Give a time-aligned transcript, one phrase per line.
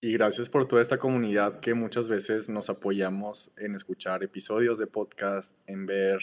[0.00, 4.86] Y gracias por toda esta comunidad que muchas veces nos apoyamos en escuchar episodios de
[4.86, 6.20] podcast, en ver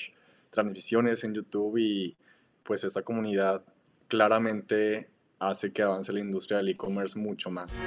[0.49, 2.15] transmisiones en YouTube y
[2.63, 3.65] pues esta comunidad
[4.07, 5.09] claramente
[5.39, 7.81] hace que avance la industria del e-commerce mucho más.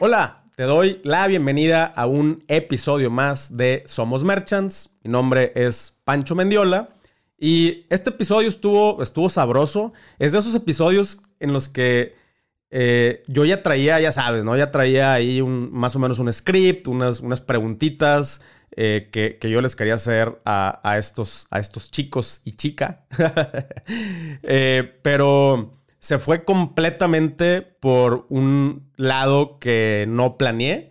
[0.00, 4.96] Hola, te doy la bienvenida a un episodio más de Somos Merchants.
[5.02, 6.88] Mi nombre es Pancho Mendiola
[7.38, 9.92] y este episodio estuvo, estuvo sabroso.
[10.18, 12.14] Es de esos episodios en los que
[12.70, 14.56] eh, yo ya traía, ya sabes, ¿no?
[14.56, 18.42] Ya traía ahí un, más o menos un script, unas, unas preguntitas
[18.76, 23.04] eh, que, yo les quería hacer a, estos, a estos chicos y chica.
[24.42, 30.90] Eh, pero se fue completamente por un lado que no planeé.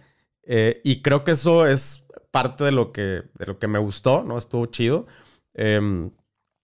[0.84, 4.38] y creo que eso es parte de lo que, de lo que me gustó, ¿no?
[4.38, 5.08] Estuvo chido.
[5.54, 6.12] Em,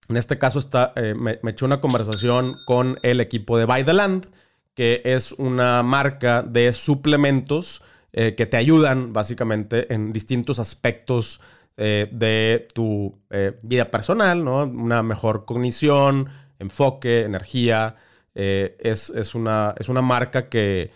[0.10, 3.94] en este caso está, me, me, eché una conversación con el equipo de By the
[3.94, 4.28] Land
[4.76, 7.82] que es una marca de suplementos
[8.14, 11.42] eh, que te ayudan básicamente en distintos aspectos
[11.78, 14.64] eh, de tu eh, vida personal, ¿no?
[14.64, 17.96] Una mejor cognición, enfoque, energía.
[18.36, 20.92] Es, una, es, una, marca que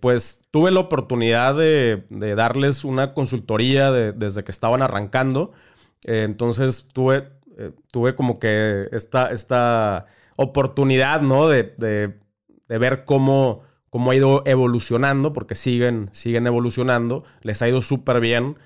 [0.00, 2.04] pues tuve la oportunidad de,
[2.36, 5.52] darles una consultoría desde que estaban arrancando.
[6.04, 7.28] entonces tuve,
[7.90, 11.48] tuve como que esta, esta oportunidad, ¿no?
[11.48, 12.14] de
[12.70, 18.20] de ver cómo, cómo ha ido evolucionando, porque siguen, siguen evolucionando, les ha ido súper
[18.20, 18.56] bien.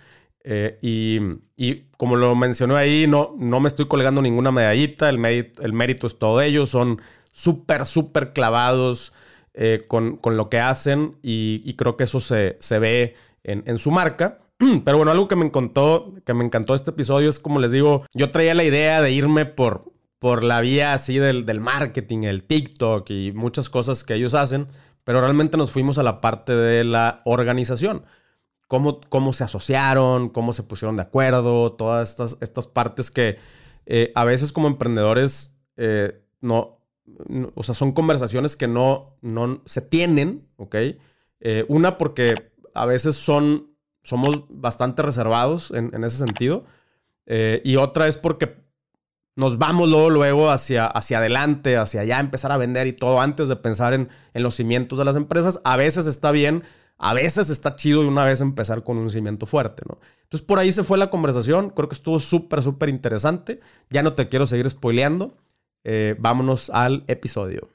[0.44, 5.62] Eh, y, como lo mencioné ahí, no, no me estoy colgando ninguna medallita, el mérito,
[5.62, 7.00] el mérito es todo ellos, son
[7.34, 9.12] súper, súper clavados
[9.54, 14.38] eh, con, lo que hacen y, creo que eso se, ve en, su marca.
[14.84, 18.06] Pero bueno, algo que me encantó, que me encantó este episodio es como les digo,
[18.14, 23.10] yo traía la idea de irme por, por la vía así del, marketing, el TikTok
[23.10, 24.68] y muchas cosas que ellos hacen,
[25.02, 28.04] pero realmente nos fuimos a la parte de la organización.
[28.68, 33.38] Cómo, cómo se asociaron, cómo se pusieron de acuerdo, todas estas, estas partes que
[33.86, 36.83] eh, a veces como emprendedores eh, no,
[37.54, 40.74] o sea, son conversaciones que no, no se tienen, ¿ok?
[41.40, 42.34] Eh, una porque
[42.74, 46.64] a veces son, somos bastante reservados en, en ese sentido.
[47.26, 48.64] y otra es porque
[49.36, 53.48] nos vamos luego, luego hacia, hacia adelante, hacia allá, empezar a vender y todo antes
[53.48, 55.60] de pensar en, los cimientos de las empresas.
[55.64, 56.62] A veces está bien,
[56.98, 59.98] a veces está chido de una vez empezar con un cimiento fuerte, ¿no?
[60.22, 63.60] Entonces por ahí se fue la conversación, creo que estuvo súper, súper interesante.
[63.90, 65.36] Ya no te quiero seguir spoileando.
[65.86, 67.68] Eh, vámonos al episodio.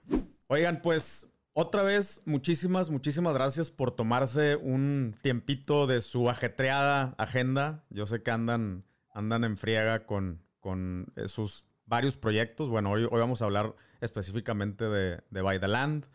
[0.48, 7.86] Oigan, pues otra vez, muchísimas, muchísimas gracias por tomarse un tiempito de su ajetreada agenda.
[7.92, 8.84] Yo sé que andan,
[9.14, 12.68] andan en friega con, con eh, sus varios proyectos.
[12.68, 16.08] Bueno, hoy, hoy vamos a hablar específicamente de, de By the Land,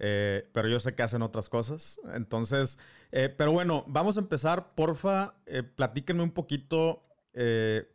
[0.00, 2.00] eh, pero yo sé que hacen otras cosas.
[2.12, 2.78] Entonces,
[3.10, 4.74] pero bueno, vamos a empezar.
[4.74, 5.36] Porfa,
[5.76, 7.06] platíquenme un poquito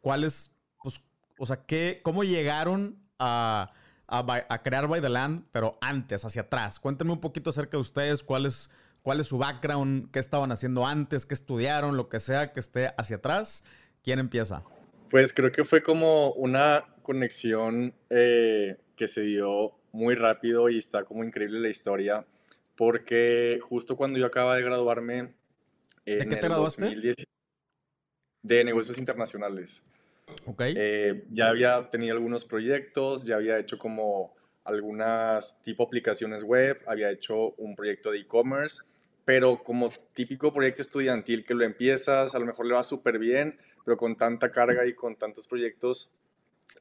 [0.01, 1.01] cuáles, pues,
[1.37, 3.73] o sea, qué, cómo llegaron a,
[4.07, 6.79] a, crear By the Land, pero antes, hacia atrás.
[6.79, 8.69] Cuéntenme un poquito acerca de ustedes, cuál es,
[9.03, 12.91] cuál es su background, qué estaban haciendo antes, qué estudiaron, lo que sea que esté
[12.97, 13.63] hacia atrás.
[14.03, 14.63] ¿Quién empieza?
[15.09, 21.03] Pues creo que fue como una conexión eh, que se dio muy rápido y está
[21.03, 22.25] como increíble la historia,
[22.75, 25.33] porque justo cuando yo acaba de graduarme...
[26.05, 26.95] ¿De qué te graduaste?
[28.43, 29.83] de negocios internacionales.
[30.45, 30.61] Ok.
[30.75, 37.09] Eh, ya había tenido algunos proyectos, ya había hecho como algunas tipo aplicaciones web, había
[37.09, 38.83] hecho un proyecto de e-commerce,
[39.25, 43.57] pero como típico proyecto estudiantil que lo empiezas, a lo mejor le va súper bien,
[43.85, 46.11] pero con tanta carga y con tantos proyectos,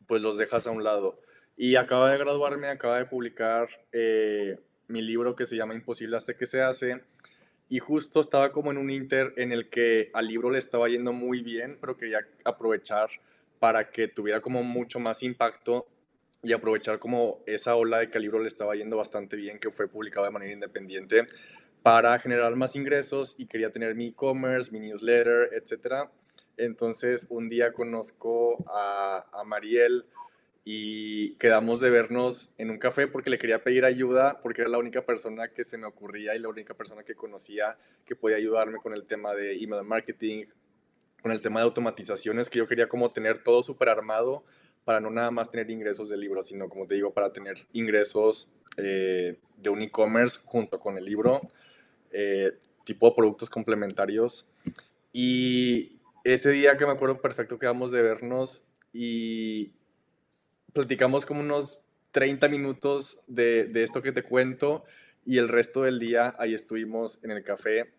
[0.06, 1.20] pues los dejas a un lado.
[1.56, 6.34] Y acaba de graduarme, acaba de publicar eh, mi libro que se llama Imposible hasta
[6.34, 7.02] que se hace.
[7.68, 11.12] Y justo estaba como en un inter en el que al libro le estaba yendo
[11.12, 13.10] muy bien, pero quería aprovechar
[13.60, 15.86] para que tuviera como mucho más impacto
[16.42, 19.70] y aprovechar como esa ola de que al libro le estaba yendo bastante bien, que
[19.70, 21.26] fue publicado de manera independiente,
[21.82, 26.10] para generar más ingresos y quería tener mi e-commerce, mi newsletter, etcétera.
[26.56, 30.04] Entonces un día conozco a Mariel
[30.64, 34.78] y quedamos de vernos en un café porque le quería pedir ayuda porque era la
[34.78, 38.78] única persona que se me ocurría y la única persona que conocía que podía ayudarme
[38.78, 40.44] con el tema de email marketing,
[41.22, 44.44] con el tema de automatizaciones que yo quería como tener todo súper armado
[44.84, 48.50] para no nada más tener ingresos del libro, sino como te digo, para tener ingresos
[48.76, 51.40] eh, de un e-commerce junto con el libro,
[52.12, 52.52] eh,
[52.84, 54.50] tipo de productos complementarios.
[55.12, 59.72] Y ese día que me acuerdo perfecto que vamos de vernos y
[60.72, 64.84] platicamos como unos 30 minutos de, de esto que te cuento
[65.24, 67.92] y el resto del día ahí estuvimos en el café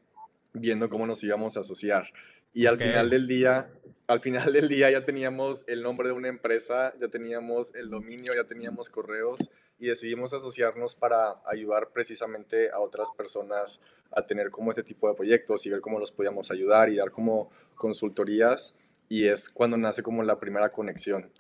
[0.53, 2.12] viendo cómo nos íbamos a asociar.
[2.53, 3.69] Y al final del día,
[4.07, 8.33] al final del día ya teníamos el nombre de una empresa, ya teníamos el dominio,
[8.36, 9.50] ya teníamos correos
[9.80, 13.81] y decidimos asociarnos para ayudar precisamente a otras personas
[14.12, 17.12] a tener como este tipo de proyectos y ver cómo los podíamos ayudar y dar
[17.12, 18.77] como consultorías
[19.07, 21.31] y es cuando nace como la primera conexión.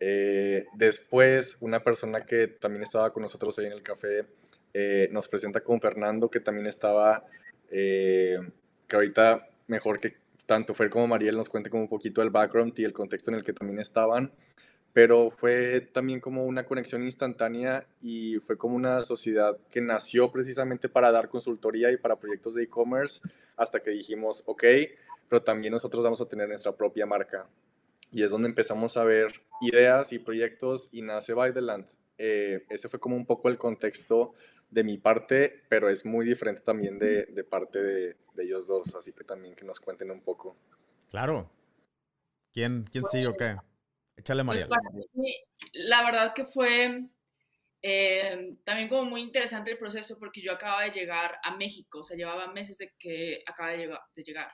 [0.00, 4.26] Eh, después, una persona que también estaba con nosotros ahí en el café
[4.74, 7.24] eh, nos presenta con Fernando, que también estaba,
[7.70, 8.38] eh,
[8.88, 12.72] que ahorita mejor que tanto Fer como Mariel nos cuente como un poquito el background
[12.78, 14.32] y el contexto en el que también estaban,
[14.92, 20.88] pero fue también como una conexión instantánea y fue como una sociedad que nació precisamente
[20.88, 23.20] para dar consultoría y para proyectos de e-commerce
[23.56, 24.64] hasta que dijimos, ok,
[25.28, 27.46] pero también nosotros vamos a tener nuestra propia marca.
[28.10, 31.86] Y es donde empezamos a ver ideas y proyectos y nace By the Land.
[32.18, 34.34] Eh, ese fue como un poco el contexto
[34.72, 38.94] de mi parte, pero es muy diferente también de, de parte de, de, ellos dos,
[38.94, 40.56] así que también que nos cuenten un poco.
[41.10, 41.50] Claro.
[42.54, 43.56] ¿Quién, quién sigue o qué?
[44.16, 44.84] Échale, pues, María.
[45.74, 47.06] la verdad que fue
[47.82, 52.02] eh, también como muy interesante el proceso porque yo acababa de llegar a México, o
[52.02, 54.50] sea, llevaba meses de que acaba de, de llegar.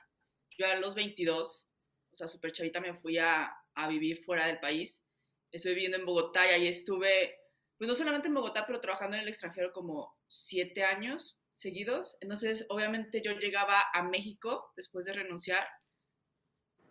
[0.57, 1.69] Yo a los 22,
[2.11, 5.01] o sea, súper chavita, me fui a, a vivir fuera del país.
[5.49, 7.39] Estuve viviendo en Bogotá y ahí estuve
[7.79, 12.17] pues no solamente en Bogotá, pero trabajando en el extranjero como siete años seguidos.
[12.19, 15.65] Entonces, obviamente yo llegaba a México después de renunciar.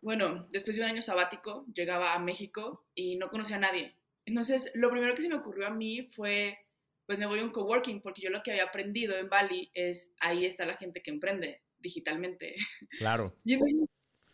[0.01, 3.97] Bueno, después de un año sabático, llegaba a México y no conocía a nadie.
[4.25, 6.59] Entonces, lo primero que se me ocurrió a mí fue,
[7.05, 10.15] pues me voy a un coworking, porque yo lo que había aprendido en Bali es,
[10.21, 12.55] ahí está la gente que emprende digitalmente.
[12.99, 13.37] Claro.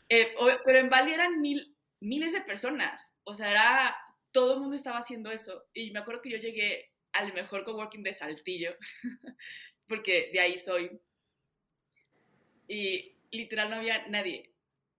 [0.08, 0.34] Eh,
[0.64, 3.12] pero en Bali eran mil, miles de personas.
[3.24, 3.96] O sea, era
[4.34, 5.64] todo el mundo estaba haciendo eso.
[5.72, 8.76] Y me acuerdo que yo llegué al mejor coworking de Saltillo,
[9.88, 11.00] porque de ahí soy.
[12.66, 14.50] Y literal no había nadie.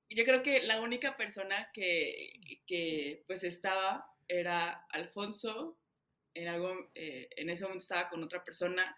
[0.09, 5.77] Yo creo que la única persona que, que pues estaba era Alfonso,
[6.33, 8.95] en, algo, eh, en ese momento estaba con otra persona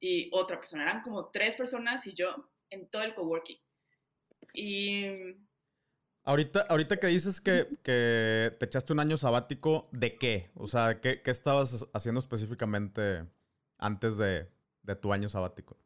[0.00, 0.84] y otra persona.
[0.84, 3.60] Eran como tres personas y yo en todo el coworking.
[4.54, 5.04] Y
[6.26, 10.50] Ahorita, ahorita que dices que, que, te echaste un año sabático, ¿de qué?
[10.54, 13.26] O sea, ¿qué, qué estabas haciendo específicamente
[13.76, 14.48] antes de,
[14.82, 15.76] de, tu año sabático?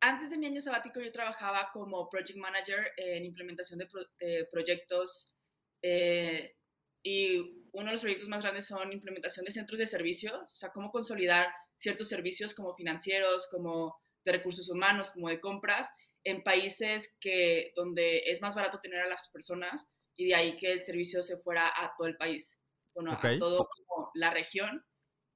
[0.00, 3.88] Antes de mi año sabático yo trabajaba como project manager en implementación de,
[4.18, 5.34] de proyectos
[5.82, 6.56] eh,
[7.04, 7.38] y
[7.72, 10.90] uno de los proyectos más grandes son implementación de centros de servicios, o sea, cómo
[10.90, 11.46] consolidar
[11.78, 15.88] ciertos servicios como financieros, como de recursos humanos, como de compras,
[16.24, 20.72] en países que, donde es más barato tener a las personas y de ahí que
[20.72, 22.60] el servicio se fuera a todo el país,
[22.94, 23.68] bueno, a todo
[24.14, 24.84] la región.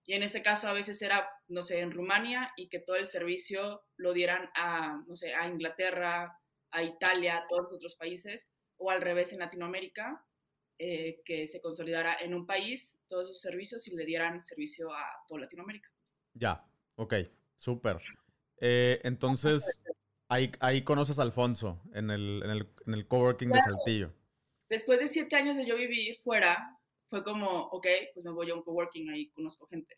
[0.06, 3.06] Y en este caso a veces era, no sé, en Rumania y que todo el
[3.06, 6.38] servicio lo dieran a, no sé, a Inglaterra,
[6.70, 10.22] a Italia, a todos los otros países, o al revés en Latinoamérica,
[10.78, 15.04] eh, que se consolidara en un país todos esos servicios y le dieran servicio a
[15.28, 15.88] toda Latinoamérica.
[16.34, 16.62] Ya,
[16.96, 17.14] ok,
[17.56, 18.02] súper.
[18.60, 19.80] Eh, entonces,
[20.60, 24.12] Ahí, conoces a Alfonso, en el, en el, en el coworking de Saltillo.
[24.68, 26.76] Después de siete años de yo vivir fuera,
[27.08, 29.96] fue como, ok, pues me voy a un coworking, ahí conozco gente.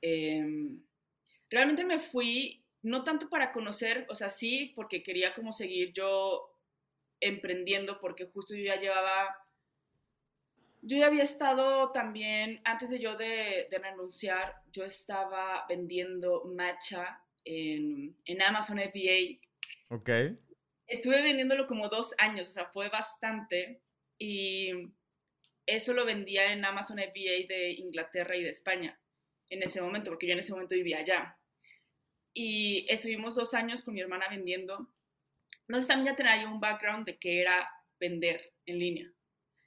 [0.00, 0.80] Em,
[1.50, 6.54] realmente me fui, no tanto para conocer, o sea, sí, porque quería como seguir yo
[7.18, 9.36] emprendiendo, porque justo yo ya llevaba,
[10.82, 17.20] yo ya había estado también, antes de yo de, de renunciar, yo estaba vendiendo matcha
[17.44, 19.40] en, en Amazon FBA.
[19.88, 20.10] Ok.
[20.86, 23.82] Estuve vendiéndolo como dos años, o sea, fue bastante.
[24.18, 24.72] Y
[25.66, 28.98] eso lo vendía en Amazon FBA de Inglaterra y de España
[29.50, 31.38] en ese momento, porque yo en ese momento vivía allá.
[32.34, 34.92] Y estuvimos dos años con mi hermana vendiendo.
[35.66, 37.68] Entonces también ya tenía un background de que era
[37.98, 39.12] vender en línea.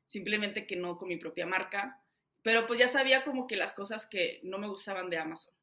[0.08, 2.04] Simplemente que no con mi propia marca.
[2.42, 5.54] Pero pues ya sabía como que las cosas que no me gustaban de Amazon.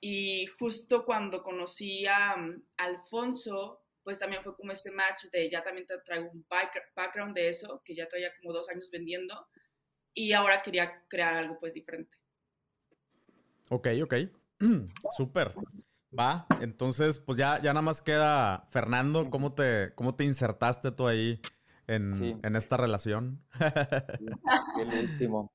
[0.00, 5.64] Y justo cuando conocí a mm, Alfonso, pues también fue como este match de ya
[5.64, 6.46] también te traigo un
[6.94, 9.48] background de eso, que ya traía como dos años vendiendo
[10.14, 12.16] y ahora quería crear algo pues diferente.
[13.68, 14.14] Ok, ok.
[15.16, 15.54] Súper.
[16.18, 21.08] Va, entonces pues ya, ya nada más queda Fernando, ¿cómo te, cómo te insertaste tú
[21.08, 21.40] ahí
[21.86, 23.42] en, en esta relación?
[24.80, 25.52] El último.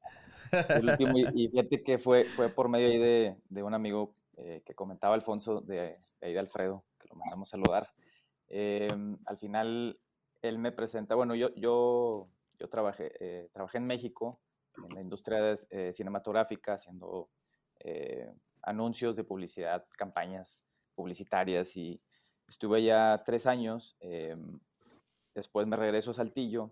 [0.51, 4.63] El último, y, fíjate que fue, fue por medio ahí de, de un amigo eh,
[4.65, 7.93] que comentaba Alfonso de, ahí de Alfredo, que lo mandamos saludar.
[8.47, 9.99] Em, al final,
[10.41, 14.41] él me presenta, bueno, yo, yo, yo trabajé, eh, trabajé en México
[14.77, 17.29] en la industria eh, cinematográfica, haciendo
[18.63, 20.63] anuncios de publicidad, campañas
[20.95, 22.01] publicitarias y
[22.47, 23.95] estuve ya tres años.
[23.99, 24.59] Em,
[25.35, 26.71] después me regreso a Saltillo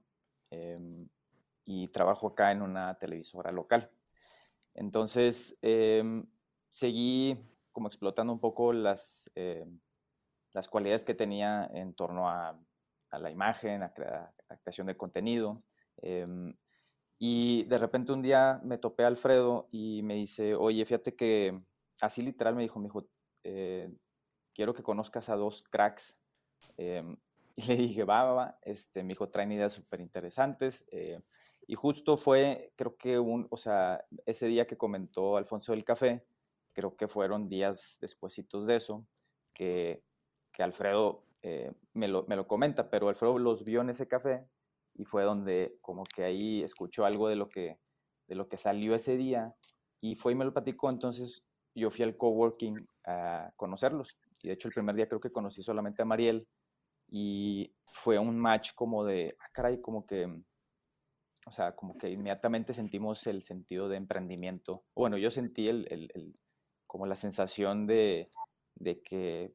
[0.49, 1.07] em,
[1.65, 3.91] y trabajo acá en una televisora local.
[4.73, 5.55] Entonces,
[6.69, 7.37] seguí
[7.71, 9.31] como explotando un poco las,
[10.53, 12.59] las cualidades que tenía en torno a,
[13.11, 13.93] a la imagen, a,
[14.49, 15.63] la creación de contenido.
[17.17, 21.51] y de repente un día me topé a Alfredo y me dice, oye, fíjate que
[22.01, 23.05] así literal me dijo, me dijo,
[23.43, 23.91] eh,
[24.53, 26.19] quiero que conozcas a dos cracks.
[26.77, 27.17] Em,
[27.55, 28.59] y le dije, va, va, va.
[28.61, 30.85] Este, me dijo, traen ideas súper interesantes.
[30.91, 31.19] Eh,
[31.67, 36.25] y justo fue, creo que un, o sea, ese día que comentó Alfonso del Café,
[36.79, 39.05] creo que fueron días despuesitos de eso,
[39.53, 40.01] que,
[40.53, 44.47] que Alfredo eh, me, lo, me, lo, comenta, pero Alfredo los vio en ese café
[44.93, 47.79] y fue donde como que ahí escuchó algo de lo que,
[48.27, 49.53] de lo que salió ese día
[49.99, 51.43] y fue y me lo platicó, entonces
[51.75, 54.17] yo fui al coworking a conocerlos.
[54.41, 56.47] Y de hecho el primer día creo que conocí solamente a Mariel
[57.09, 60.25] y fue un match como de, ah, caray, como que,
[61.45, 64.85] o sea, como que inmediatamente sentimos el sentido de emprendimiento.
[64.95, 66.39] Bueno, yo sentí el, el,
[66.89, 68.31] como la sensación de,
[68.73, 69.53] de que,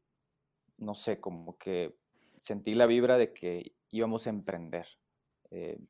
[0.78, 1.96] no sé, como que
[2.38, 4.86] sentí la vibra de que íbamos a emprender.
[5.50, 5.80] Eh,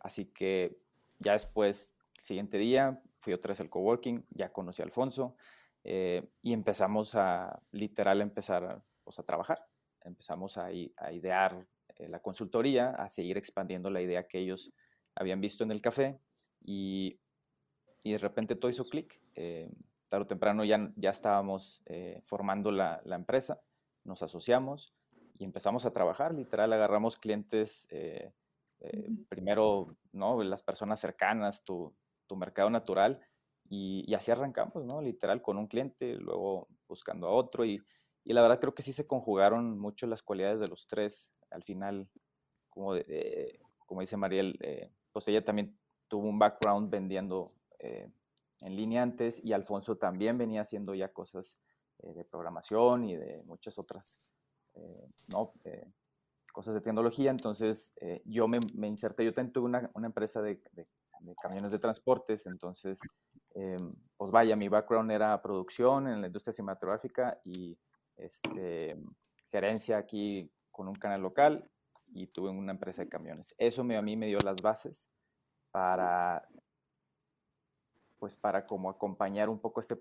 [0.00, 0.76] así que
[1.18, 5.34] ya después, el siguiente día, fui otra vez al coworking, ya conocí a Alfonso
[5.82, 9.66] eh, y empezamos a, literal, empezar pues, a trabajar.
[10.02, 11.66] Empezamos a, a idear
[11.96, 14.74] eh, la consultoría, a seguir expandiendo la idea que ellos
[15.14, 16.20] habían visto en el café
[16.60, 17.18] y,
[18.04, 19.22] y de repente todo hizo clic.
[19.34, 19.70] Eh,
[20.08, 21.82] tarde o temprano ya, ya estábamos
[22.24, 23.60] formando la, la, empresa,
[24.04, 24.94] nos asociamos
[25.38, 26.34] y empezamos a trabajar.
[26.34, 27.88] Literal, agarramos clientes,
[29.28, 30.42] primero, ¿no?
[30.42, 31.94] Las personas cercanas, tu,
[32.26, 33.20] tu mercado natural
[33.68, 35.02] y, así arrancamos, ¿no?
[35.02, 37.82] Literal, con un cliente, luego buscando a otro y,
[38.24, 41.34] y, la verdad creo que sí se conjugaron mucho las cualidades de los tres.
[41.50, 42.08] Al final,
[42.70, 42.94] como,
[43.86, 47.48] como dice Mariel, eh, pues ella también tuvo un background vendiendo
[47.78, 48.10] eh,
[48.60, 51.58] en línea antes y Alfonso también venía haciendo ya cosas
[51.98, 54.18] eh, de programación y de muchas otras,
[55.28, 55.52] ¿no?
[56.52, 57.30] cosas de tecnología.
[57.30, 57.92] Entonces,
[58.24, 60.60] yo me, inserté, yo también tuve una, una empresa de,
[61.42, 63.00] camiones de transportes, entonces,
[64.16, 67.76] pues vaya, mi background era producción en la industria cinematográfica y
[68.18, 68.96] este,
[69.48, 71.70] gerencia aquí con un canal local
[72.12, 73.54] y tuve una empresa de camiones.
[73.58, 75.10] Eso a mí me dio las bases
[75.70, 76.46] para,
[78.18, 79.98] pues para como acompañar un poco este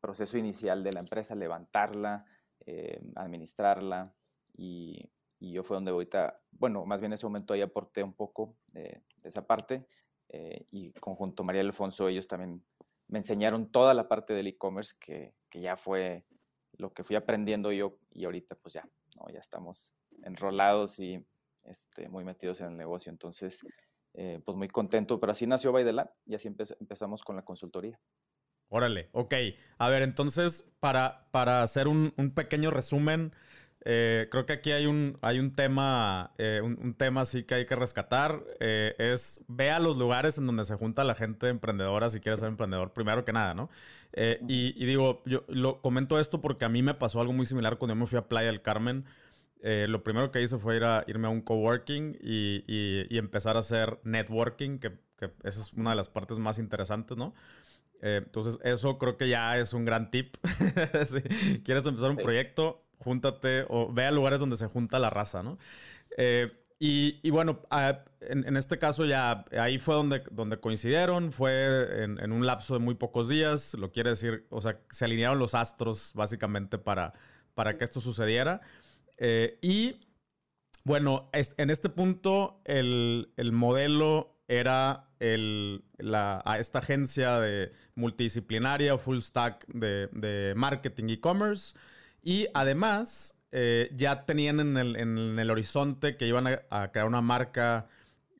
[0.00, 2.24] proceso inicial de la empresa, levantarla,
[2.60, 4.14] em, administrarla
[4.56, 8.12] y, y, yo fue donde ahorita, bueno, más bien en ese momento ahí aporté un
[8.12, 9.86] poco de, de esa parte
[10.28, 12.64] eh, y conjunto María Alfonso, ellos también
[13.08, 16.24] me enseñaron toda la parte del e-commerce que, que, ya fue
[16.72, 19.28] lo que fui aprendiendo yo y ahorita pues ya, ¿no?
[19.30, 21.24] ya estamos enrolados y
[21.64, 23.10] este, muy metidos en el negocio.
[23.10, 23.66] Entonces,
[24.14, 28.00] eh, pues muy contento, pero así nació Baidelab y así empezamos con la consultoría.
[28.68, 29.34] Órale, ok.
[29.78, 33.32] A ver, entonces, para, para hacer un, un pequeño resumen,
[33.84, 37.66] eh, creo que aquí hay un, hay un tema, eh, un, tema sí que hay
[37.66, 38.44] que rescatar.
[38.60, 42.40] Eh, es ve a los lugares en donde se junta la gente emprendedora si quieres
[42.40, 43.70] ser emprendedor, primero que nada, ¿no?
[44.46, 47.94] Y, digo, yo lo comento esto porque a mí me pasó algo muy similar cuando
[47.94, 49.06] yo me fui a Playa del Carmen.
[49.62, 53.60] Lo primero que hice fue ir a, irme a un coworking y, y, empezar a
[53.60, 57.34] hacer networking, que, que, esa es una de las partes más interesantes, ¿no?
[58.00, 60.34] entonces, eso creo que ya es un gran tip.
[61.06, 65.42] si quieres empezar un proyecto, júntate o ve a lugares donde se junta la raza,
[65.42, 65.58] ¿no?
[66.16, 66.50] Eh,
[66.84, 67.62] y, bueno,
[68.22, 72.96] en, este caso ya ahí fue donde, donde coincidieron, fue en, un lapso de muy
[72.96, 77.12] pocos días, lo quiere decir, o sea, se alinearon los astros básicamente para,
[77.54, 78.62] para que esto sucediera.
[79.16, 80.00] Eh, y
[80.84, 89.66] bueno, en este punto el, modelo era el, la, esta agencia de multidisciplinaria, full stack
[89.68, 91.74] de, de marketing e-commerce.
[92.22, 97.86] Y además, eh, ya tenían en el, horizonte que iban a, crear una marca,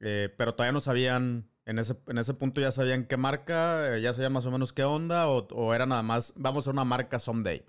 [0.00, 4.14] eh, pero todavía no sabían, en ese, en ese punto ya sabían qué marca, ya
[4.14, 7.62] sabían más o menos qué onda, o, era nada más, vamos a una marca someday.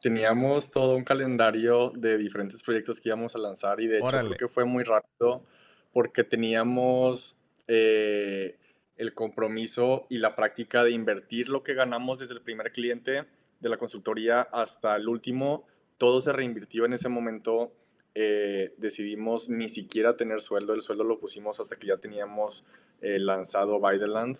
[0.00, 4.36] Teníamos todo un calendario de diferentes proyectos que íbamos a lanzar y de hecho creo
[4.36, 5.44] que fue muy rápido
[5.92, 12.72] porque teníamos el compromiso y la práctica de invertir lo que ganamos desde el primer
[12.72, 13.26] cliente
[13.60, 15.66] de la consultoría hasta el último,
[15.98, 17.72] todo se reinvirtió en ese momento
[18.14, 20.74] eh, decidimos ni siquiera tener sueldo.
[20.74, 22.66] El sueldo lo pusimos hasta que ya teníamos
[23.00, 24.38] eh, lanzado By the Land,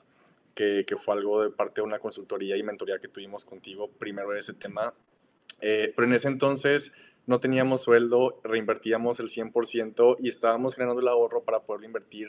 [0.55, 4.31] que, que, fue algo de parte de una consultoría y mentoría que tuvimos contigo primero
[4.31, 4.93] de ese tema.
[5.61, 6.93] Eh, pero en ese entonces
[7.27, 12.29] no teníamos sueldo, reinvertíamos el 100% y estábamos generando el ahorro para poder invertir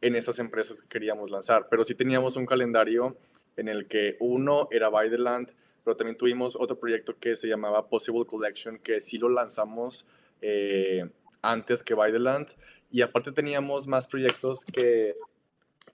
[0.00, 1.68] en esas empresas que queríamos lanzar.
[1.68, 3.16] Pero sí teníamos un calendario
[3.56, 5.52] en el que uno era By the Land,
[5.84, 10.08] pero también tuvimos otro proyecto que se llamaba Possible Collection, que sí lo lanzamos
[10.40, 11.08] eh,
[11.42, 12.48] antes que By the Land.
[12.90, 15.16] Y aparte teníamos más proyectos que,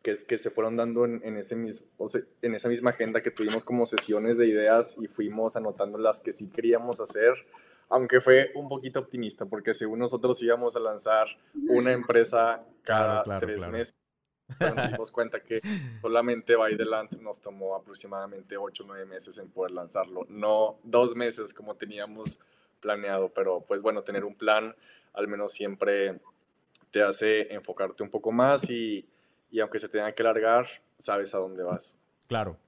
[0.04, 1.88] que, se fueron dando en, en ese mismo,
[2.42, 6.30] en esa misma agenda que tuvimos como sesiones de ideas y fuimos anotando las que
[6.30, 7.34] sí queríamos hacer
[7.88, 11.26] aunque fue un poquito optimista, porque según nosotros íbamos a lanzar
[11.68, 13.94] una empresa cada tres meses,
[14.58, 15.60] pero nos dimos cuenta que
[16.00, 20.78] solamente By the Land nos tomó aproximadamente ocho o nueve meses en poder lanzarlo, no
[20.82, 22.40] dos meses como teníamos
[22.80, 24.74] planeado, pero pues bueno, tener un plan
[25.12, 26.20] al menos siempre
[26.90, 29.06] te hace enfocarte un poco más y,
[29.50, 30.66] y aunque se tenga que largar,
[30.98, 32.00] sabes a dónde vas.
[32.26, 32.58] Claro,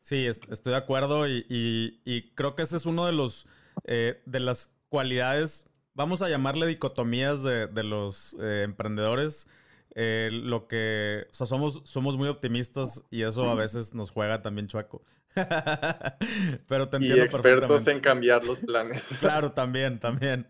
[0.00, 3.46] sí, estoy de acuerdo y, y creo que ese es uno de los
[3.84, 9.48] eh, de las cualidades, vamos a llamarle dicotomías de, los eh, emprendedores.
[9.94, 14.40] Eh, lo que, o sea, somos, somos muy optimistas y eso a veces nos juega
[14.40, 15.02] también chueco.
[16.68, 19.02] Pero te Y expertos en cambiar los planes.
[19.20, 20.46] claro, también, también.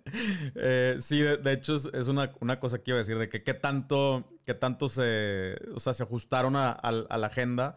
[1.00, 4.54] sí, de, hecho es, una, cosa que iba a decir, de que qué tanto, qué
[4.54, 7.76] tanto se, o sea, se ajustaron a la agenda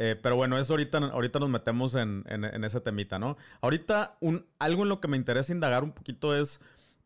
[0.00, 2.24] eh, pero bueno, eso ahorita, ahorita nos metemos en,
[2.62, 3.36] ese temita, ¿no?
[3.60, 6.60] Ahorita un, algo en lo que me interesa indagar un poquito es,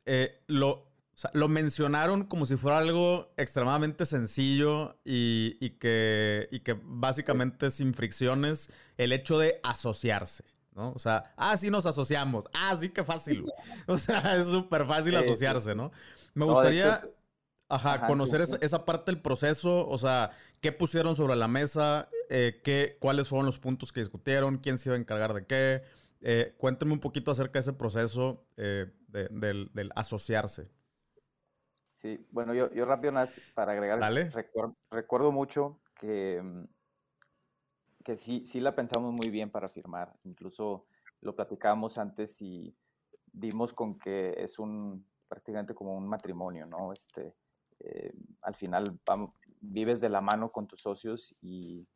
[0.05, 0.92] eh, lo,
[1.33, 8.71] lo mencionaron como si fuera algo extremadamente sencillo y, que, y que básicamente sin fricciones,
[8.97, 10.45] el hecho de asociarse.
[10.75, 10.93] ¿no?
[10.93, 12.49] O sea, ah, sí nos asociamos.
[12.55, 13.45] Ah, sí, qué fácil.
[13.87, 15.91] O sea, es súper fácil asociarse, ¿no?
[16.35, 17.02] Me gustaría,
[17.69, 22.09] ajá, conocer esa, esa, parte del proceso, o sea, ¿Qué pusieron sobre la mesa?
[22.31, 24.59] Eh, qué, ¿Cuáles fueron los puntos que discutieron?
[24.59, 25.83] ¿Quién se iba a encargar de qué?
[26.20, 30.70] Eh, cuénteme un poquito acerca de ese proceso eh, del, asociarse.
[32.03, 33.15] Sí, bueno, yo, yo rápido
[33.55, 34.01] para agregar,
[34.91, 36.65] recuerdo, mucho que, mm,
[38.03, 40.12] que sí, sí la pensamos muy bien para firmar.
[40.25, 40.87] Incluso
[41.21, 42.77] lo platicábamos antes y
[43.33, 46.93] dimos con que es un prácticamente como un matrimonio, ¿no?
[46.93, 47.37] Este,
[48.41, 51.87] al final vamos, vives de la mano con tus socios y,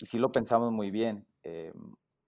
[0.00, 1.26] y sí lo pensamos muy bien.
[1.42, 1.72] Eh,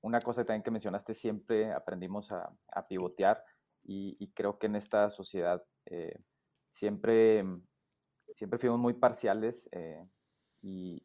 [0.00, 2.52] una cosa también que mencionaste, siempre aprendimos a,
[2.88, 3.44] pivotear
[3.84, 6.18] y, creo que en esta sociedad eh,
[6.70, 7.42] siempre,
[8.32, 10.08] siempre fuimos muy parciales eh,
[10.62, 11.02] y,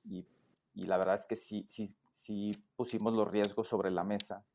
[0.76, 4.46] la verdad es que sí, sí, sí pusimos los riesgos sobre la mesa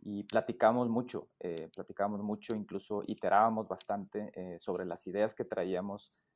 [0.00, 1.28] y platicamos mucho,
[1.74, 6.26] platicamos mucho, incluso iterábamos bastante sobre las ideas que traíamos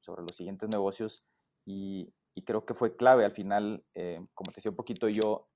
[0.00, 1.24] sobre los siguientes negocios
[1.66, 3.24] y, creo que fue clave.
[3.24, 5.48] Al final, eh, como te decía un poquito yo,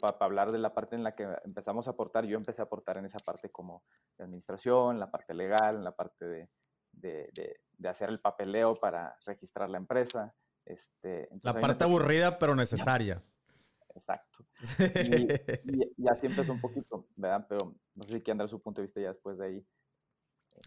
[0.00, 2.98] para, hablar de la parte en la que empezamos a aportar, yo empecé a aportar
[2.98, 3.82] en esa parte como
[4.16, 6.50] de administración, la parte legal, en la parte de,
[6.96, 7.30] de,
[7.78, 10.34] de, hacer el papeleo para registrar la empresa.
[10.64, 13.22] Este, la parte aburrida pero necesaria.
[13.94, 14.44] Exacto.
[15.96, 17.46] Y, así empezó un poquito, ¿verdad?
[17.48, 19.66] Pero no sé si quieren dar su punto de vista ya después de ahí.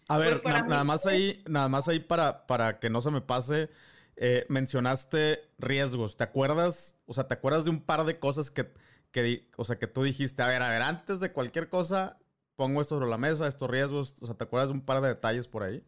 [0.08, 3.22] A ver, pues nada más ahí, nada más ahí para, para que no se me
[3.22, 3.70] pase.
[4.16, 6.18] Eh, mencionaste riesgos.
[6.18, 6.98] ¿Te acuerdas?
[7.06, 8.72] O sea, ¿te acuerdas de un par de cosas que,
[9.12, 12.18] que, o sea, que tú dijiste, a ver, a ver, antes de cualquier cosa,
[12.56, 14.16] pongo esto sobre la mesa, estos riesgos.
[14.22, 15.86] O sea, ¿te acuerdas de un par de detalles por ahí?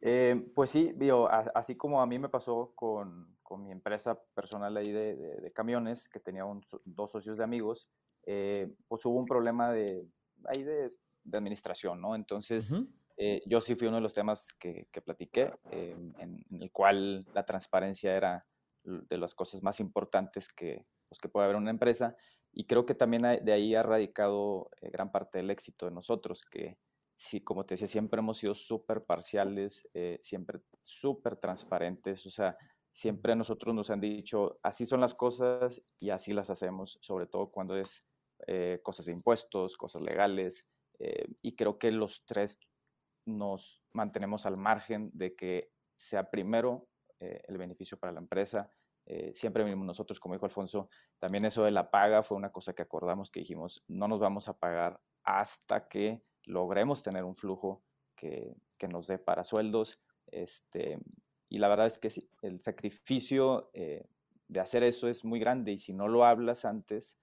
[0.00, 4.76] Eh, pues sí, digo, así como a mí me pasó con, con mi empresa personal
[4.76, 6.44] ahí de, de, camiones, que tenía
[6.84, 7.88] dos socios de amigos,
[8.24, 10.06] eh, pues hubo un problema de,
[10.44, 10.88] ahí de,
[11.24, 12.14] de administración, ¿no?
[12.14, 12.72] Entonces,
[13.16, 17.20] eh, yo sí fui uno de los temas que, que platiqué, eh, en, el cual
[17.34, 18.46] la transparencia era
[18.84, 22.16] de las cosas más importantes que, pues, que puede haber una empresa.
[22.52, 26.44] Y creo que también de ahí ha radicado eh, gran parte del éxito de nosotros,
[26.44, 26.78] que
[27.18, 29.88] sí, como te decía, siempre hemos sido súper parciales,
[30.20, 32.56] siempre súper transparentes, o sea,
[32.92, 37.26] siempre a nosotros nos han dicho, así son las cosas y así las hacemos, sobre
[37.26, 38.06] todo cuando es
[38.82, 40.70] cosas de impuestos, cosas legales,
[41.42, 42.60] y creo que los tres
[43.28, 46.88] nos mantenemos al margen de que sea primero
[47.20, 48.72] eh, el beneficio para la empresa.
[49.06, 52.74] Eh, siempre mismo nosotros, como dijo Alfonso, también eso de la paga fue una cosa
[52.74, 57.84] que acordamos que dijimos, no nos vamos a pagar hasta que logremos tener un flujo
[58.16, 58.54] que,
[58.90, 60.00] nos dé para sueldos.
[60.26, 60.98] Este,
[61.48, 62.10] y la verdad es que
[62.42, 64.06] el sacrificio eh,
[64.48, 67.18] de hacer eso es muy grande y si no lo hablas antes,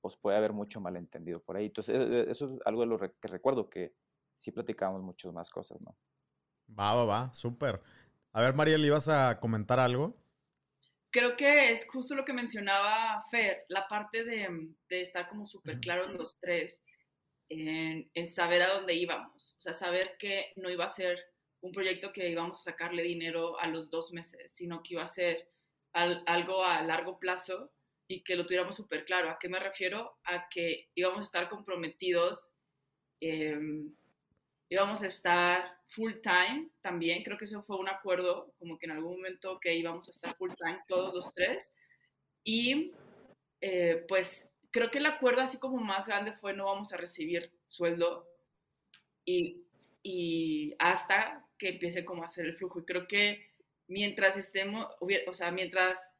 [0.00, 1.66] pues puede haber mucho malentendido por ahí.
[1.66, 3.94] Entonces, e, e, eso es algo de lo que recuerdo, que
[4.36, 5.96] sí platicábamos muchas más cosas, ¿no?
[6.78, 7.82] Va, va, va, súper.
[8.32, 10.16] A ver, Mariel, ¿ibas a comentar algo?
[11.10, 15.80] Creo que es justo lo que mencionaba Fer, la parte de, de estar como súper
[15.80, 16.84] claros los tres
[17.48, 21.18] en, en, saber a dónde íbamos, o sea, saber que no iba a ser
[21.60, 25.08] un proyecto que íbamos a sacarle dinero a los dos meses, sino que iba a
[25.08, 25.48] ser
[25.92, 27.72] al, algo a largo plazo
[28.08, 29.30] y que lo tuviéramos súper claro.
[29.30, 30.18] ¿A qué me refiero?
[30.24, 32.52] A que íbamos a estar comprometidos,
[33.20, 33.58] eh,
[34.68, 38.92] íbamos a estar full time también, creo que eso fue un acuerdo, como que en
[38.92, 41.72] algún momento que íbamos a estar full time todos los tres.
[42.44, 42.92] Y
[43.60, 47.50] eh, pues creo que el acuerdo así como más grande fue no vamos a recibir
[47.64, 48.28] sueldo
[49.24, 49.64] y,
[50.02, 52.80] y hasta que empiece como a hacer el flujo.
[52.80, 53.48] Y creo que
[53.88, 56.12] mientras estemos, o sea, mientras,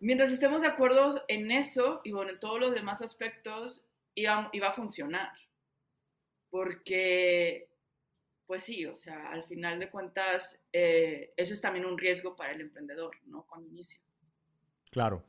[0.00, 4.68] mientras estemos de acuerdo en eso y bueno, en todos los demás aspectos, iba, iba
[4.68, 5.32] a funcionar.
[6.48, 7.68] Porque,
[8.46, 12.52] pues sí, o sea, al final de cuentas, eh, eso es también un riesgo para
[12.52, 13.46] el emprendedor, ¿no?
[13.46, 14.00] Cuando inicia.
[14.90, 15.22] Claro.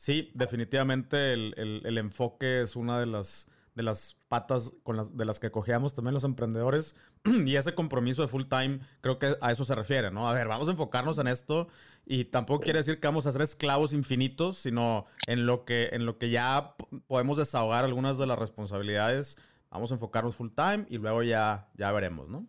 [0.00, 5.14] Sí, definitivamente el, el, el enfoque es una de las de las patas con las,
[5.14, 6.96] de las que cogíamos también los emprendedores
[7.46, 10.26] y ese compromiso de full time creo que a eso se refiere, ¿no?
[10.26, 11.68] A ver, vamos a enfocarnos en esto
[12.06, 16.06] y tampoco quiere decir que vamos a ser esclavos infinitos, sino en lo que, en
[16.06, 19.36] lo que ya podemos desahogar algunas de las responsabilidades,
[19.68, 22.48] vamos a enfocarnos full time y luego ya, ya veremos, ¿no?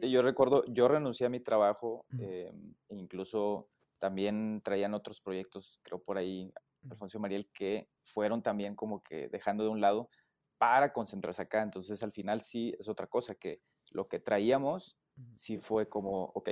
[0.00, 2.50] Sí, yo recuerdo, yo renuncié a mi trabajo, eh,
[2.88, 6.52] incluso también traían otros proyectos, creo por ahí,
[6.90, 10.10] Alfonso y Mariel, que fueron también como que dejando de un lado
[10.58, 11.62] para concentrarse acá.
[11.62, 14.98] Entonces, al final sí es otra cosa, que lo que traíamos
[15.32, 16.50] sí fue como, ok,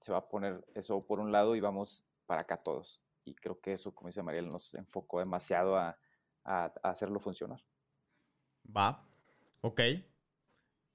[0.00, 3.02] se va a poner eso por un lado y vamos para acá todos.
[3.24, 5.98] Y creo que eso, como dice Mariel, nos enfocó demasiado a,
[6.44, 7.60] a, hacerlo funcionar.
[8.76, 9.04] Va,
[9.60, 9.80] ok.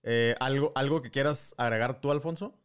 [0.04, 2.58] Eh, ¿algo, ¿Algo que quieras agregar tú, Alfonso?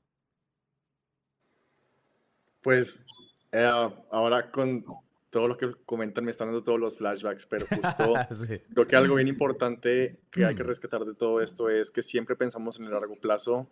[2.62, 3.04] Pues
[3.52, 4.84] eh, ahora con
[5.30, 8.60] todo lo que comentan me están dando todos los flashbacks, pero justo sí.
[8.74, 12.36] creo que algo bien importante que hay que rescatar de todo esto es que siempre
[12.36, 13.68] pensamos en el largo plazo,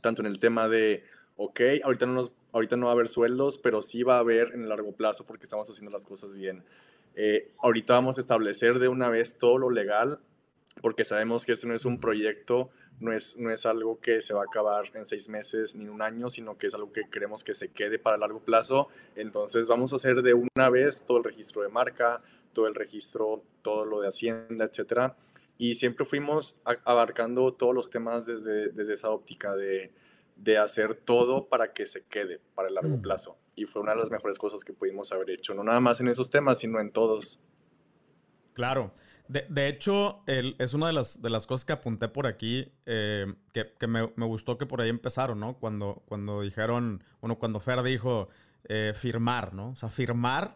[0.00, 1.04] tanto en el tema de,
[1.36, 4.52] ok, ahorita no, nos, ahorita no va a haber sueldos, pero sí va a haber
[4.54, 6.64] en el largo plazo porque estamos haciendo las cosas bien.
[7.14, 10.18] Eh, ahorita vamos a establecer de una vez todo lo legal
[10.80, 14.34] porque sabemos que este no es un proyecto no es, no es algo que se
[14.34, 17.08] va a acabar en seis meses ni en un año, sino que es algo que
[17.10, 18.88] queremos que se quede para largo plazo.
[19.16, 22.20] Entonces vamos a hacer de una vez todo el registro de marca,
[22.52, 25.16] todo el registro, todo lo de Hacienda, etcétera.
[25.58, 29.92] Y siempre fuimos abarcando todos los temas desde, desde esa óptica de,
[30.36, 33.02] de hacer todo para que se quede para el largo mm.
[33.02, 33.36] plazo.
[33.56, 36.08] Y fue una de las mejores cosas que pudimos haber hecho, no nada más en
[36.08, 37.40] esos temas, sino en todos.
[38.54, 38.92] Claro.
[39.26, 43.86] De, hecho, es una de las, de las cosas que apunté por aquí, eh, que,
[43.86, 45.54] me, gustó que por ahí empezaron, ¿no?
[45.54, 48.28] Cuando, cuando dijeron, bueno, cuando Fer dijo
[48.64, 49.70] eh, firmar, ¿no?
[49.70, 50.52] O sea, firmar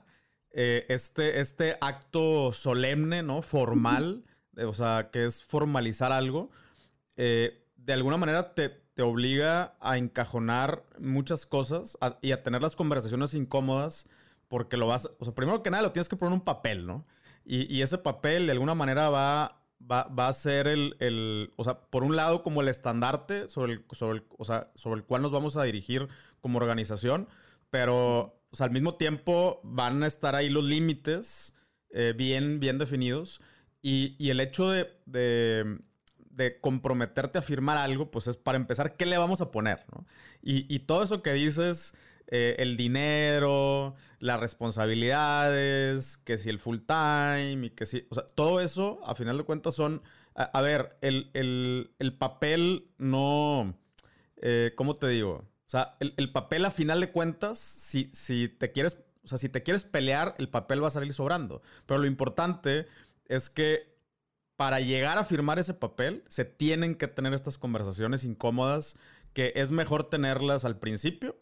[0.50, 3.40] eh, este, este acto solemne, ¿no?
[3.40, 4.24] Formal,
[4.58, 6.50] o sea, que es formalizar algo,
[7.16, 13.32] de alguna manera te, te, obliga a encajonar muchas cosas y a tener las conversaciones
[13.32, 14.06] incómodas,
[14.46, 16.86] porque lo vas, o sea, primero que nada lo tienes que poner en un papel,
[16.86, 17.06] ¿no?
[17.50, 22.04] Y, ese papel de alguna manera va, va, a ser el, el, o sea, por
[22.04, 25.32] un lado como el estandarte sobre el, sobre el, o sea, sobre el cual nos
[25.32, 26.08] vamos a dirigir
[26.42, 27.26] como organización,
[27.70, 31.54] pero al mismo tiempo van a estar ahí los límites
[31.88, 33.40] eh, bien, bien definidos
[33.80, 35.78] y, y el hecho de, de,
[36.18, 39.86] de, comprometerte a firmar algo, pues es para empezar, ¿qué le vamos a poner?
[39.90, 40.04] ¿no?
[40.42, 41.94] Y, y todo eso que dices
[42.30, 48.26] eh, el dinero, las responsabilidades, que si el full time y que si, o sea,
[48.26, 50.02] todo eso a final de cuentas son,
[50.34, 53.74] a, ver, el, el, el, papel no,
[54.36, 55.46] eh, ¿cómo te digo?
[55.66, 59.38] O sea, el, el, papel a final de cuentas, si, si te quieres, o sea,
[59.38, 61.62] si te quieres pelear, el papel va a salir sobrando.
[61.86, 62.86] Pero lo importante
[63.24, 63.98] es que
[64.56, 68.96] para llegar a firmar ese papel, se tienen que tener estas conversaciones incómodas
[69.32, 71.38] que es mejor tenerlas al principio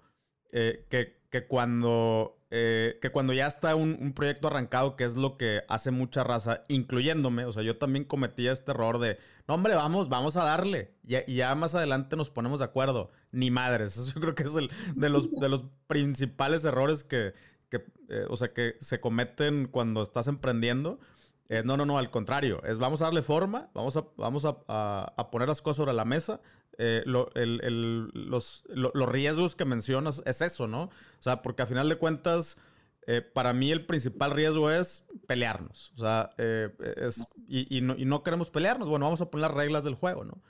[0.52, 5.16] eh, que, que, cuando, eh, que cuando ya está un, un, proyecto arrancado, que es
[5.16, 9.54] lo que hace mucha raza, incluyéndome, o sea, yo también cometía este error de, no
[9.54, 13.96] hombre, vamos, vamos a darle, y, ya más adelante nos ponemos de acuerdo, ni madres,
[13.96, 17.32] eso creo que es el de los, de los principales errores que,
[17.68, 21.00] que eh, o sea, que se cometen cuando estás emprendiendo.
[21.48, 22.60] Eh, no, no, no, al contrario.
[22.64, 25.92] Es vamos a darle forma, vamos a, vamos a, a, a poner las cosas sobre
[25.92, 26.40] la mesa
[26.78, 30.82] eh, lo, el, el, los, lo, los, riesgos que mencionas es eso, ¿no?
[30.84, 32.58] O sea, porque a final de cuentas,
[33.06, 35.92] eh, para mí el principal riesgo es pelearnos.
[35.96, 38.88] O sea, eh, es, y, y, no, y, no, queremos pelearnos.
[38.88, 40.42] Bueno, vamos a poner las reglas del juego, ¿no?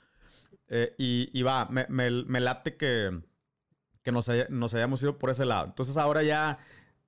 [0.69, 3.21] Eh, y, va, me, late que,
[4.03, 5.67] que nos, hayamos ido por ese lado.
[5.67, 6.59] Entonces ahora ya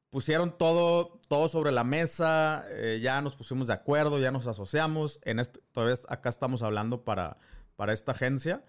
[0.10, 5.19] pusieron todo, todo sobre la mesa, eh, ya nos pusimos de acuerdo, ya nos asociamos.
[5.23, 7.38] En este, todavía acá estamos hablando para,
[7.75, 8.63] para esta agencia.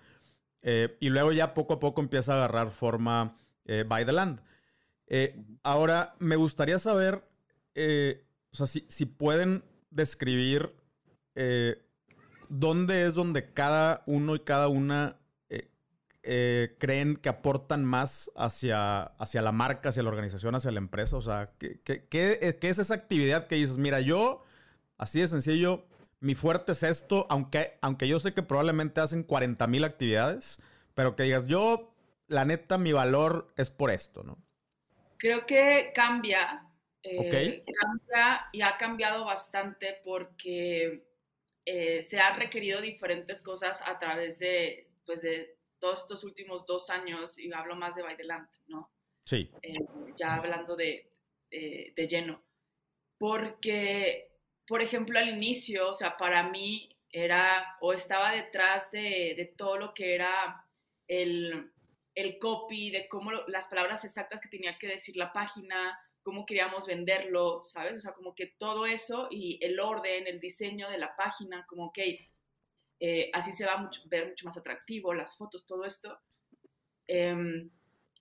[0.63, 3.37] Eh, y luego ya poco a poco empieza a agarrar forma
[3.87, 4.41] By the Land.
[5.63, 7.23] ahora, me gustaría saber,
[7.77, 10.75] o sea, si, si pueden describir
[12.51, 15.17] ¿dónde es donde cada uno y cada una
[15.49, 15.71] eh,
[16.23, 21.17] eh, creen que aportan más hacia, hacia la marca, hacia la organización, hacia la empresa?
[21.17, 24.43] O sea, ¿qué, qué, es esa actividad que dices, mira, yo,
[24.99, 25.87] así de sencillo,
[26.21, 30.61] mi fuerte es esto, aunque, aunque yo sé que probablemente hacen 40 mil actividades,
[30.95, 31.95] pero que digas, yo,
[32.29, 34.39] la neta, mi valor es por esto, ¿no?
[35.17, 36.67] Creo que cambia.
[37.03, 41.07] Eh, cambia y ha cambiado bastante porque
[41.65, 46.91] eh, se han requerido diferentes cosas a través de, pues de todos estos últimos dos
[46.91, 48.91] años, y hablo más de Baideland, ¿no?
[49.25, 49.51] Sí.
[49.63, 49.79] Eh,
[50.17, 51.11] ya hablando de,
[51.51, 52.43] de, lleno.
[53.19, 54.30] Porque,
[54.71, 59.93] por ejemplo, al inicio, o sea, para mí era, o estaba detrás de, todo lo
[59.93, 60.65] que era
[61.09, 61.73] el,
[62.15, 66.87] el copy, de cómo las palabras exactas que tenía que decir la página, cómo queríamos
[66.87, 67.97] venderlo, ¿sabes?
[67.97, 71.93] O sea, como que todo eso y el orden, el diseño de la página, como
[71.93, 72.31] que
[73.01, 76.17] eh, así se va a ver mucho más atractivo, las fotos, todo esto.
[77.09, 77.69] Em,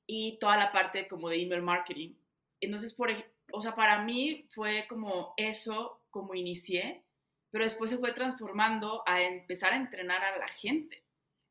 [0.07, 2.15] y toda la parte como de email marketing.
[2.59, 3.11] Entonces, por,
[3.51, 7.05] o sea, para mí fue como eso, como inicié,
[7.51, 11.05] pero después se fue transformando a empezar a entrenar a la gente.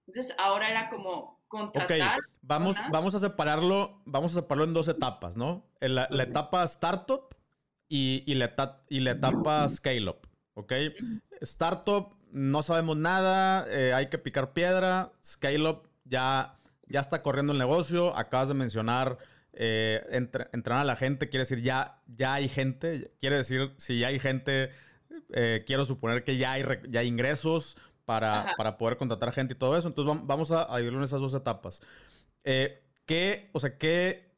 [0.07, 2.19] Entonces, ahora era como, contratar.
[2.43, 5.67] Vamos, vamos a separarlo, vamos a separarlo en dos etapas, ¿no?
[5.81, 7.35] la, etapa startup
[7.89, 8.53] y, y, la,
[8.89, 10.73] y la etapa scale up, ¿ok?
[11.41, 15.13] Startup, no sabemos nada, eh, hay que picar piedra.
[15.25, 18.17] Scale up, ya, ya está corriendo el negocio.
[18.17, 19.19] Acabas de mencionar
[19.61, 20.07] eh,
[20.53, 23.13] entrenar a la gente, quiere decir ya, ya hay gente.
[23.19, 24.71] Quiere decir, si ya hay gente,
[25.33, 29.77] eh, quiero suponer que ya hay, ya hay ingresos para, poder contratar gente y todo
[29.77, 29.89] eso.
[29.89, 31.81] Entonces vamos a, a en esas dos etapas.
[32.45, 34.29] Eh, ¿Qué, o sea, qué...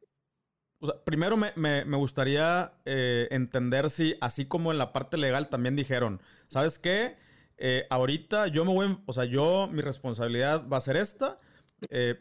[0.80, 5.76] O sea, primero me, gustaría eh, entender si, así como en la parte legal también
[5.76, 7.18] dijeron, ¿sabes qué?
[7.58, 11.38] Eh, ahorita yo me voy, o sea, yo, mi responsabilidad va a ser esta,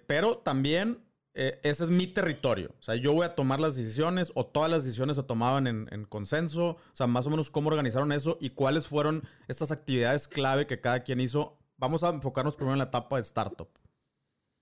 [0.08, 1.00] pero también
[1.34, 2.76] eh, ese es mi territorio.
[2.80, 6.06] O sea, yo voy a tomar las decisiones o todas las decisiones se tomaban en,
[6.06, 6.72] consenso.
[6.72, 10.82] O sea, más o menos cómo organizaron eso y cuáles fueron estas actividades clave que
[10.82, 11.58] cada quien hizo.
[11.78, 13.70] Vamos a enfocarnos primero en la etapa de startup.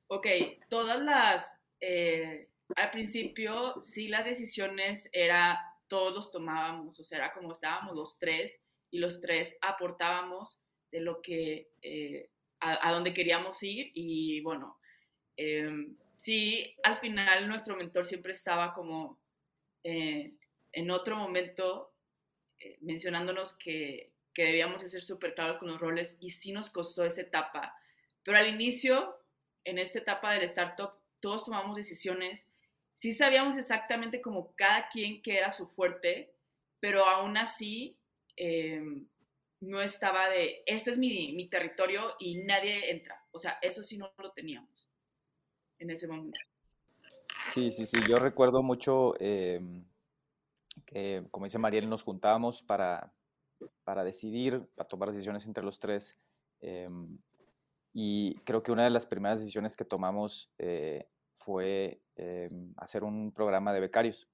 [0.08, 0.28] Ok,
[0.70, 1.58] todas las...
[1.80, 7.96] Eh, al principio, sí, las decisiones era, todos los tomábamos, o sea, era como estábamos
[7.96, 10.60] los tres y los tres aportábamos
[10.92, 14.80] de lo que, eh, a, a, dónde queríamos ir y bueno,
[15.38, 15.70] eh,
[16.18, 19.20] sí, al final nuestro mentor siempre estaba como
[19.84, 20.34] eh,
[20.74, 21.94] en otro momento
[22.60, 27.06] eh, mencionándonos que, que debíamos ser súper claros con los roles y sí nos costó
[27.06, 27.74] esa etapa.
[28.24, 29.24] Pero al inicio,
[29.64, 32.48] en esta etapa del startup, todos tomamos decisiones,
[32.96, 36.34] sí sabíamos exactamente como cada quien que era su fuerte,
[36.80, 37.98] pero aún así
[38.36, 38.82] eh,
[39.62, 43.24] no estaba de, esto es mi, mi territorio y nadie entra.
[43.32, 44.87] O sea, eso sí no lo teníamos
[45.80, 46.40] en ese momento.
[47.52, 47.98] Sí, sí, sí.
[48.08, 49.86] Yo recuerdo mucho em,
[50.86, 53.14] que, como dice Mariel, nos juntábamos para,
[53.84, 56.18] para decidir, para tomar decisiones entre los tres.
[56.60, 57.18] Em,
[57.94, 63.32] y creo que una de las primeras decisiones que tomamos eh, fue em, hacer un
[63.32, 64.28] programa de becarios.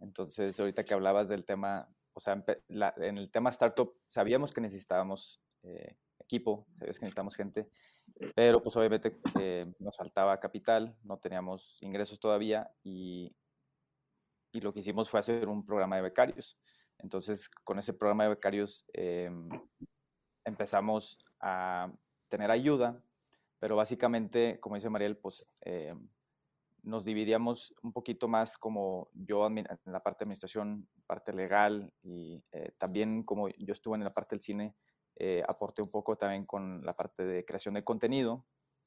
[0.00, 5.40] Entonces, ahorita que hablabas del tema, o sea, en el tema startup, sabíamos que necesitábamos
[5.62, 7.68] eh, equipo, sabíamos que necesitábamos gente,
[8.34, 13.34] pero pues obviamente eh, nos faltaba capital, no teníamos ingresos todavía y,
[14.52, 16.58] y, lo que hicimos fue hacer un programa de becarios.
[16.98, 19.48] Entonces, con ese programa de becarios em,
[20.44, 21.92] empezamos a
[22.28, 23.02] tener ayuda,
[23.58, 26.08] pero básicamente, como dice Mariel, pues em,
[26.82, 32.42] nos dividíamos un poquito más como yo en la parte de administración, parte legal y
[32.52, 34.74] eh, también como yo estuve en la parte del cine,
[35.16, 38.44] eh, aporté un poco también con la parte de creación de contenido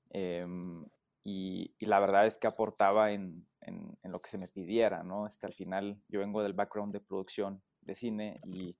[0.09, 0.85] em,
[1.23, 5.27] y, la verdad es que aportaba en, en, lo que se me pidiera, ¿no?
[5.27, 8.71] Este, al final yo vengo del background de producción de cine y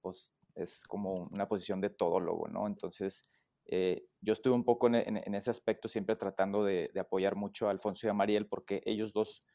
[0.00, 2.66] pues es como una posición de todólogo, ¿no?
[2.66, 3.22] Entonces
[3.66, 7.68] eh, yo estuve un poco en, en, ese aspecto siempre tratando de, de, apoyar mucho
[7.68, 9.46] a Alfonso y a Mariel porque ellos dos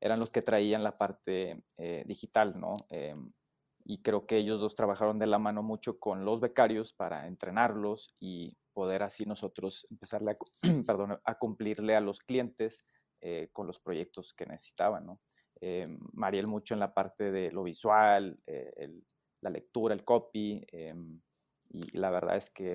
[0.00, 2.72] eran los que traían la parte eh, digital, ¿no?
[3.84, 8.14] Y creo que ellos dos trabajaron de la mano mucho con los becarios para entrenarlos
[8.18, 10.36] y poder así nosotros empezarle a,
[10.86, 12.86] perdón, a cumplirle a los clientes
[13.20, 15.06] eh, con los proyectos que necesitaban.
[15.06, 15.20] ¿no?
[15.60, 18.40] Eh, Mariel mucho en la parte de lo visual,
[19.40, 20.64] la lectura, el copy,
[21.68, 22.74] y la verdad es que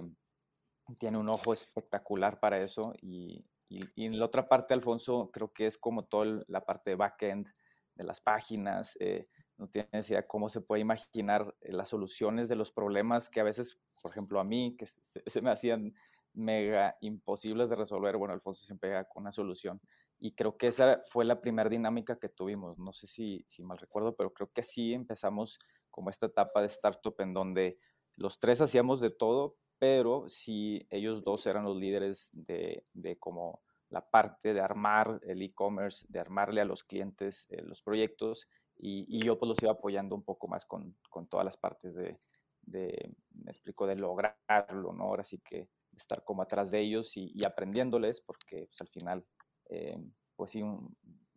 [0.98, 2.94] tiene un ojo espectacular para eso.
[3.02, 6.96] Y, y, en la otra parte, Alfonso, creo que es como toda la parte de
[6.96, 7.48] backend
[7.96, 8.98] de las páginas.
[9.00, 9.28] Eh,
[9.60, 13.44] no tienes idea cómo se puede imaginar eh, las soluciones de los problemas que a
[13.44, 15.94] veces, por ejemplo, a mí, que se, me hacían
[16.34, 18.16] mega imposibles de resolver.
[18.16, 19.82] Bueno, Alfonso siempre llega con una solución.
[20.18, 22.80] Y creo que esa fue la primera dinámica que tuvimos.
[22.80, 25.60] No sé si, si mal recuerdo, pero creo que sí empezamos
[25.92, 27.78] como esta etapa de startup en donde
[28.16, 33.62] los tres hacíamos de todo, pero si ellos dos eran los líderes de, de como
[33.90, 38.48] la parte de armar el e-commerce, de armarle a los clientes eh, los proyectos
[38.80, 42.18] y, yo pues los iba apoyando un poco más con, con todas las partes de,
[42.62, 45.06] de, me explico, de lograrlo, ¿no?
[45.06, 49.26] Ahora sí que estar como atrás de ellos y, aprendiéndoles porque pues al final
[49.70, 49.98] eh,
[50.36, 50.64] pues sí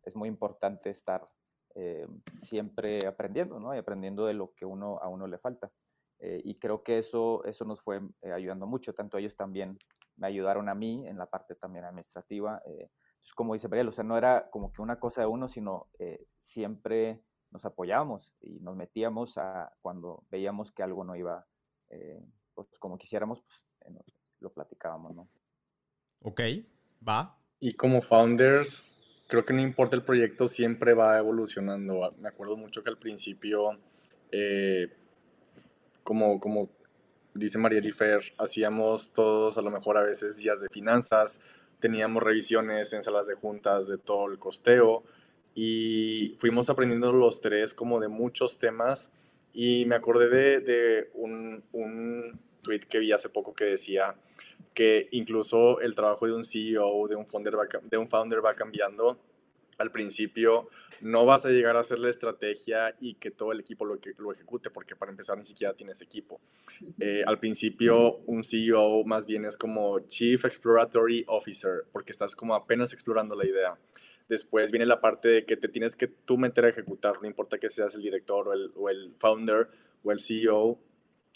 [0.04, 1.28] es muy importante estar
[1.74, 3.74] eh, siempre aprendiendo, ¿no?
[3.74, 5.72] Y aprendiendo de lo que uno, a uno le falta.
[6.22, 9.76] Eh, y creo que eso, eso nos fue eh, ayudando mucho, tanto ellos también
[10.14, 12.62] me ayudaron a mí en la parte también administrativa.
[12.64, 15.48] Eh, pues como dice Mariel, o sea, no era como que una cosa de uno,
[15.48, 15.88] sino
[16.38, 21.46] siempre nos apoyábamos y nos metíamos a cuando veíamos que algo no iba
[22.54, 23.76] pues como quisiéramos, pues
[24.40, 25.26] lo platicábamos, ¿no?
[26.22, 26.40] Ok,
[27.06, 27.38] va.
[27.60, 28.82] Y como founders,
[29.28, 32.12] creo que no importa el proyecto, siempre va evolucionando.
[32.18, 33.78] Me acuerdo mucho que al principio
[36.02, 36.70] como, como
[37.34, 41.40] dice María Fer, hacíamos todos a lo mejor a veces días de finanzas,
[41.80, 45.04] teníamos revisiones en salas de juntas de todo el costeo
[45.54, 49.12] y fuimos aprendiendo los tres como de muchos temas
[49.52, 54.16] y me acordé de, de un, un tweet que vi hace poco que decía
[54.74, 59.18] que incluso el trabajo de un CEO, de un founder de un founder va cambiando.
[59.78, 60.68] Al principio
[61.00, 64.32] no vas a llegar a hacer la estrategia y que todo el equipo lo, lo
[64.32, 66.40] ejecute, porque para empezar ni siquiera tienes equipo.
[67.00, 72.54] Eh, al principio, un CEO más bien es como Chief Exploratory Officer, porque estás como
[72.54, 73.76] apenas explorando la idea.
[74.32, 77.58] Después viene la parte de que te tienes que tú meter a ejecutar, no importa
[77.58, 79.68] que seas el director o el, o el founder
[80.02, 80.80] o el CEO.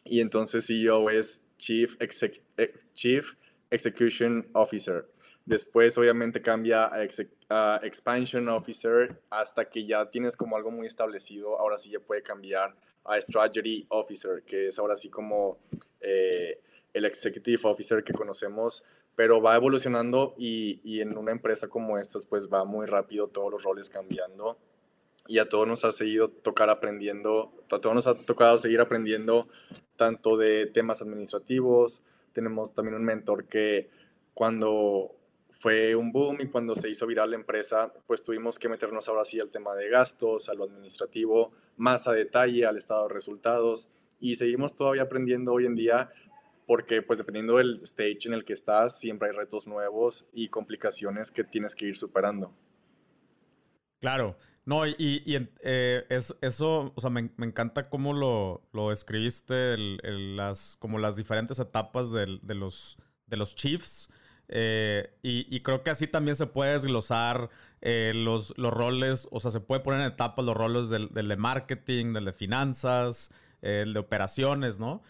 [0.07, 3.35] Y entonces CEO es Chief, eh, Chief
[3.69, 5.07] Execution Officer.
[5.45, 7.05] Después obviamente cambia a,
[7.85, 11.61] Expansion Officer hasta que ya tienes como algo muy establecido.
[11.61, 15.59] Ahora sí ya puede cambiar a Strategy Officer, que es ahora sí como
[16.01, 16.63] eh,
[16.95, 18.85] el Executive Officer que conocemos,
[19.17, 23.51] pero va evolucionando y, y, en una empresa como esta pues va muy rápido todos
[23.51, 24.59] los roles cambiando
[25.27, 29.49] y a todos nos ha seguido tocar aprendiendo, a todos nos ha tocado seguir aprendiendo
[29.97, 32.03] tanto de temas administrativos,
[32.33, 33.91] tenemos también un mentor que
[34.35, 35.17] cuando
[35.51, 39.25] fue un boom y cuando se hizo viral la empresa, pues tuvimos que meternos ahora
[39.25, 43.91] sí al tema de gastos, a lo administrativo, más a detalle, al estado de resultados
[44.21, 46.11] y seguimos todavía aprendiendo hoy en día
[46.67, 51.31] porque pues dependiendo del stage en el que estás, siempre hay retos nuevos y complicaciones
[51.31, 52.53] que tienes que ir superando.
[54.01, 58.91] Claro, no, y, y eh, es, eso, o sea, me, me encanta cómo lo, lo
[58.91, 64.11] describiste, las, como las diferentes etapas de, los, de los Chiefs.
[64.49, 67.49] Eh, y, creo que así también se puede desglosar
[67.81, 71.37] eh, los, los, roles, o sea, se puede poner en etapas los roles del, de
[71.37, 75.03] marketing, del de finanzas, el de operaciones, ¿no?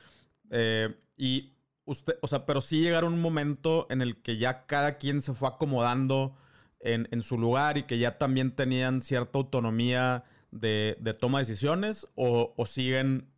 [0.50, 1.54] Eh, y
[1.84, 5.34] usted, o sea, pero sí llegaron un momento en el que ya cada quien se
[5.34, 6.36] fue acomodando
[6.80, 11.46] en, en su lugar y que ya también tenían cierta autonomía de, de toma de
[11.46, 13.28] decisiones o, siguen,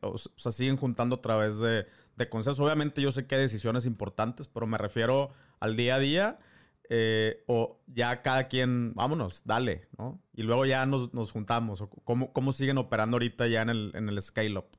[0.00, 2.64] o sea, siguen juntando a través de, de consenso.
[2.64, 5.30] Obviamente yo sé que hay decisiones importantes, pero me refiero
[5.60, 6.38] al día a día.
[6.90, 10.22] Eh, o ya cada quien, vámonos, dale, ¿no?
[10.32, 11.84] Y luego ya nos, juntamos.
[12.04, 14.77] ¿Cómo, ¿Cómo, siguen operando ahorita ya en el, en el scale-up?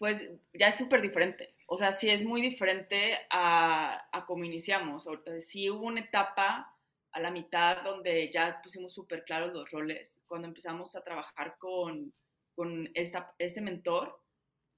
[0.00, 1.54] Pues ya es súper diferente.
[1.66, 5.06] O sea, sí es muy diferente a, a cómo iniciamos.
[5.26, 6.74] Eh, sí hubo una etapa
[7.12, 10.18] a la mitad donde ya pusimos súper claros los roles.
[10.26, 12.14] Cuando empezamos a trabajar con,
[12.54, 14.18] con esta, este mentor,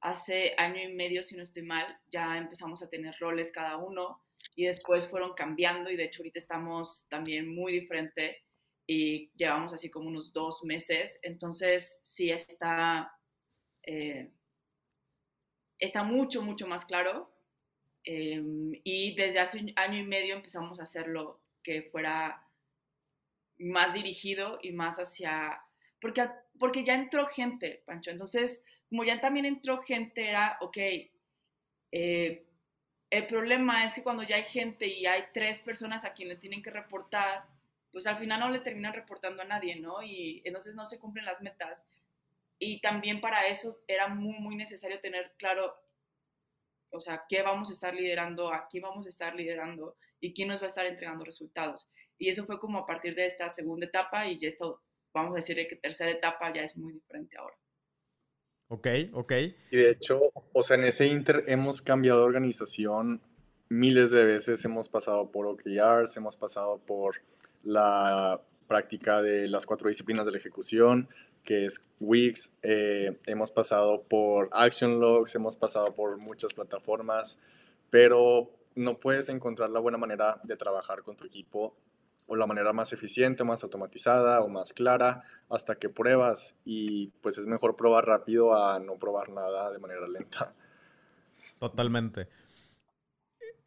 [0.00, 4.20] hace año y medio, si no estoy mal, ya empezamos a tener roles cada uno
[4.56, 8.42] y después fueron cambiando y de hecho ahorita estamos también muy diferente
[8.88, 11.20] y llevamos así como unos dos meses.
[11.22, 13.12] Entonces sí está,
[13.84, 14.32] eh,
[15.82, 17.30] está mucho, mucho más claro.
[18.04, 22.46] Em, y desde hace un año y medio empezamos a hacerlo que fuera
[23.58, 25.60] más dirigido y más hacia...
[26.00, 26.28] Porque,
[26.58, 28.10] porque ya entró gente, Pancho.
[28.10, 30.78] Entonces, como ya también entró gente, era, ok,
[31.92, 32.46] eh,
[33.10, 36.62] el problema es que cuando ya hay gente y hay tres personas a quienes tienen
[36.62, 37.46] que reportar,
[37.92, 40.02] pues al final no le terminan reportando a nadie, ¿no?
[40.02, 41.86] Y entonces no se cumplen las metas.
[42.64, 45.74] Y también para eso era muy, muy necesario tener claro,
[46.92, 50.46] o sea, qué vamos a estar liderando, a quién vamos a estar liderando y quién
[50.46, 51.90] nos va a estar entregando resultados.
[52.18, 54.80] Y eso fue como a partir de esta segunda etapa y ya esto,
[55.12, 57.56] vamos a decir que tercera etapa ya es muy diferente ahora.
[58.68, 59.32] Ok, ok.
[59.72, 63.22] Y de hecho, o sea, en ese inter hemos cambiado de organización
[63.70, 67.16] miles de veces, hemos pasado por OKRs, hemos pasado por
[67.64, 71.08] la práctica de las cuatro disciplinas de la ejecución,
[71.44, 77.38] que es Wix, eh, hemos pasado por Action Logs, hemos pasado por muchas plataformas,
[77.90, 81.74] pero no puedes encontrar la buena manera de trabajar con tu equipo
[82.26, 87.36] o la manera más eficiente, más automatizada o más clara hasta que pruebas y pues
[87.38, 90.54] es mejor probar rápido a no probar nada de manera lenta.
[91.58, 92.28] Totalmente.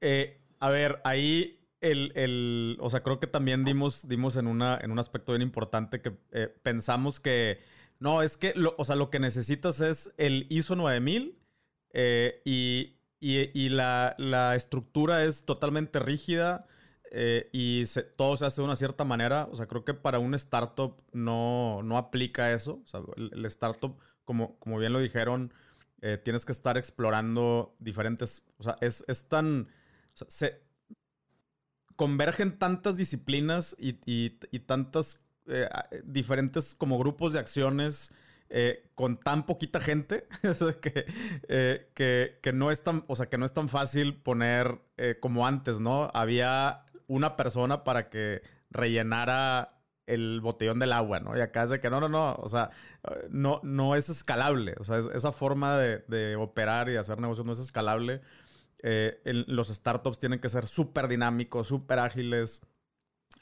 [0.02, 1.60] Eh, a ver, ahí
[1.92, 6.02] el, o sea, creo que también dimos, dimos en, una, en un aspecto bien importante
[6.02, 7.60] que eh, pensamos que,
[8.00, 11.40] no, es que, lo, o sea, lo que necesitas es el ISO 9000
[11.94, 16.68] eh, y, y, la, la, estructura es totalmente rígida
[17.12, 17.84] eh, y
[18.18, 19.48] todo se hace de una cierta manera.
[19.52, 22.82] O sea, creo que para un startup no, no aplica eso.
[22.84, 25.54] O sea, el, startup, como, como bien lo dijeron,
[26.24, 29.68] tienes que estar explorando diferentes, o sea, es, es tan...
[31.96, 35.70] convergen tantas disciplinas y, y, tantas eh,
[36.04, 38.12] diferentes como grupos de acciones
[38.50, 40.28] eh, con tan poquita gente
[41.48, 44.80] eh, que, que, no es tan, o sea, que no es tan fácil poner
[45.20, 46.12] como antes, ¿no?
[46.14, 49.72] Había una persona para que rellenara
[50.06, 51.36] el botellón del agua, ¿no?
[51.36, 52.70] Y acá es de que no, no, no, o sea,
[53.30, 57.54] no, no es escalable, o sea, esa forma de, de operar y hacer negocios no
[57.54, 58.22] es escalable.
[58.88, 62.62] Eh, los startups tienen que ser súper dinámicos, súper ágiles.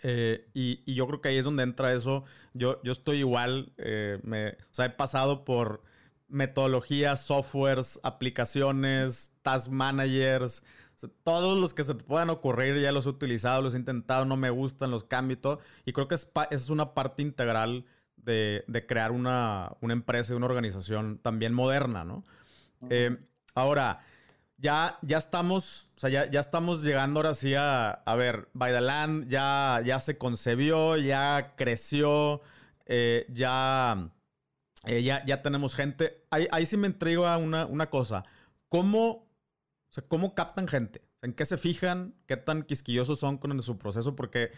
[0.01, 2.23] Eh, y, yo creo que ahí es donde entra eso.
[2.53, 5.83] Yo, yo estoy igual, eh, me, o sea, he pasado por
[6.29, 10.63] metodologías, softwares, aplicaciones, task managers,
[11.23, 14.37] todos los que se te puedan ocurrir ya los he utilizado, los he intentado, no
[14.37, 15.59] me gustan, los cambio y todo.
[15.83, 17.85] Y creo que es, es una parte integral
[18.15, 22.23] de, crear una, una, empresa y una organización también moderna, ¿no?
[23.55, 24.05] ahora,
[24.57, 29.29] ya, ya estamos, o sea, ya, ya estamos llegando ahora sí a, a ver, Baidaland
[29.29, 32.41] ya, ya se concebió, ya creció,
[32.85, 34.11] eh, ya,
[34.85, 36.25] eh, ya, ya tenemos gente.
[36.29, 38.25] Ahí, ahí sí me intriga una, una cosa.
[38.69, 39.27] ¿Cómo,
[40.07, 41.01] ¿Cómo captan gente?
[41.21, 42.15] ¿En qué se fijan?
[42.27, 44.15] ¿Qué tan quisquillosos son con su proceso?
[44.15, 44.51] Porque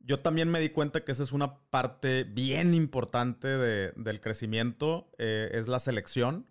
[0.00, 5.10] yo también me di cuenta que esa es una parte bien importante de, del crecimiento,
[5.18, 6.46] eh, es la selección.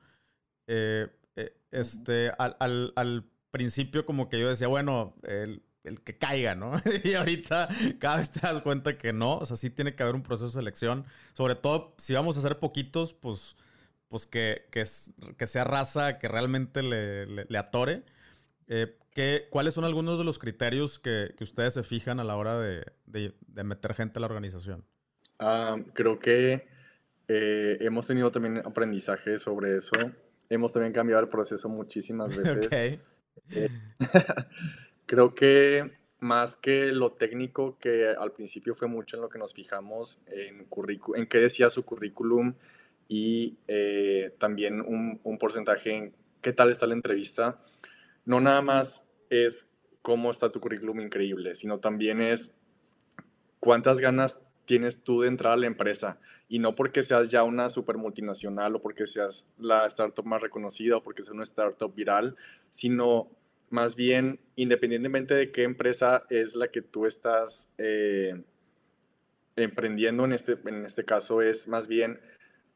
[1.74, 6.72] Este, al, al, principio como que yo decía, bueno, el, el que caiga, ¿no?
[7.04, 7.70] y ahorita
[8.00, 10.48] cada vez te das cuenta que no, o sea, sí tiene que haber un proceso
[10.48, 13.56] de selección, sobre todo si vamos a hacer poquitos, pues,
[14.08, 14.84] pues que, que,
[15.38, 18.02] que sea raza que realmente le, le, atore.
[18.68, 22.36] Eh, ¿qué, ¿Cuáles son algunos de los criterios que, que ustedes se fijan a la
[22.38, 24.84] hora de, de, de meter gente a la organización?
[25.38, 26.68] Ah, creo que
[27.28, 29.94] eh, hemos tenido también aprendizaje sobre eso
[30.50, 33.00] hemos también cambiado el proceso muchísimas veces.
[33.50, 33.70] Eh,
[35.06, 39.54] creo que más que lo técnico, que al principio fue mucho en lo que nos
[39.54, 40.68] fijamos en,
[41.16, 42.54] en qué decía su currículum
[43.10, 47.62] y eh, también un, un, porcentaje en qué tal está la entrevista,
[48.26, 49.70] no nada más es
[50.02, 52.58] cómo está tu currículum increíble, sino también es
[53.60, 57.70] cuántas ganas tienes tú de entrar a la empresa y no porque seas ya una
[57.70, 62.36] super multinacional o porque seas la startup más reconocida o porque seas una startup viral,
[62.70, 63.30] sino
[63.70, 68.44] más bien independientemente de qué empresa es la que tú estás eh,
[69.56, 72.20] emprendiendo en este, en este caso es más bien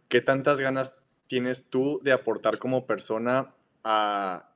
[0.09, 0.93] qué tantas ganas
[1.27, 4.49] tienes tú de aportar como persona a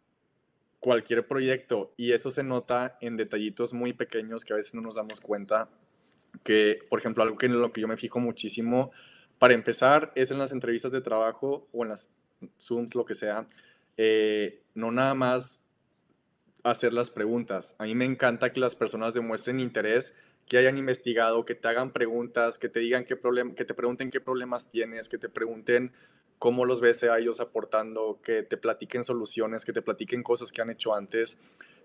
[0.79, 4.95] cualquier proyecto y eso se nota en detallitos muy pequeños que a veces no nos
[4.95, 5.69] damos cuenta
[6.43, 8.91] que, por ejemplo, algo que en lo que yo me fijo muchísimo,
[9.39, 12.11] para empezar, es en las entrevistas de trabajo o en las
[12.59, 13.45] Zooms, lo que sea,
[13.97, 15.63] eh, no nada más
[16.63, 17.75] hacer las preguntas.
[17.79, 21.91] A mí me encanta que las personas demuestren interés, que hayan investigado, que te hagan
[21.91, 25.91] preguntas, que te digan qué problema, que te pregunten qué problemas tienes, que te pregunten
[26.39, 30.61] cómo los ves a ellos aportando, que te platiquen soluciones, que te platiquen cosas que
[30.61, 31.39] han hecho antes,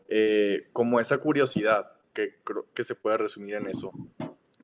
[0.08, 3.92] eh, como esa curiosidad que creo que se puede resumir en eso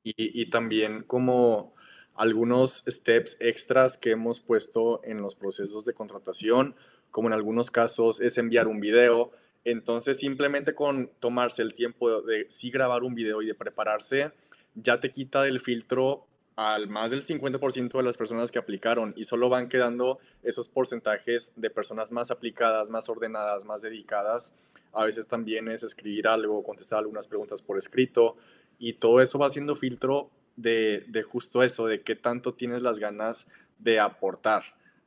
[0.04, 1.74] y, también como
[2.14, 6.74] algunos steps extras que hemos puesto en los procesos de contratación,
[7.10, 9.30] como en algunos casos es enviar un video.
[9.64, 14.32] Entonces simplemente con tomarse el tiempo de sí grabar un video y de prepararse,
[14.74, 16.26] ya te quita del filtro
[16.56, 21.52] al más del 50% de las personas que aplicaron y solo van quedando esos porcentajes
[21.56, 24.56] de personas más aplicadas, más ordenadas, más dedicadas.
[24.92, 28.36] A veces también es escribir algo, contestar algunas preguntas por escrito
[28.82, 32.98] y todo eso va siendo filtro de, de justo eso, de qué tanto tienes las
[32.98, 34.62] ganas de aportar.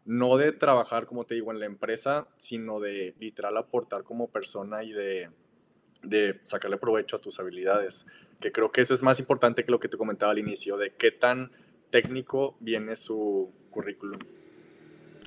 [0.06, 4.84] No de trabajar, como te digo, en la empresa, sino de literal aportar como persona
[4.84, 5.30] y de,
[6.04, 8.06] de sacarle provecho a tus habilidades
[8.40, 10.94] que creo que eso es más importante que lo que te comentaba al inicio, de
[10.94, 11.52] qué tan
[11.90, 14.20] técnico viene su currículum.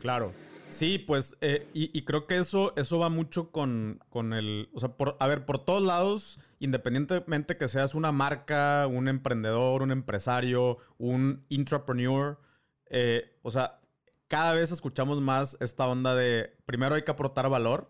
[0.00, 0.32] Claro.
[0.70, 4.90] Sí, pues, eh, y, creo que eso, eso va mucho con, con el, o sea,
[4.90, 10.78] por, a ver, por todos lados, independientemente que seas una marca, un emprendedor, un empresario,
[10.98, 12.38] un intrapreneur,
[12.90, 13.80] eh, o sea,
[14.28, 17.88] cada vez escuchamos más esta onda de, primero hay que aportar valor,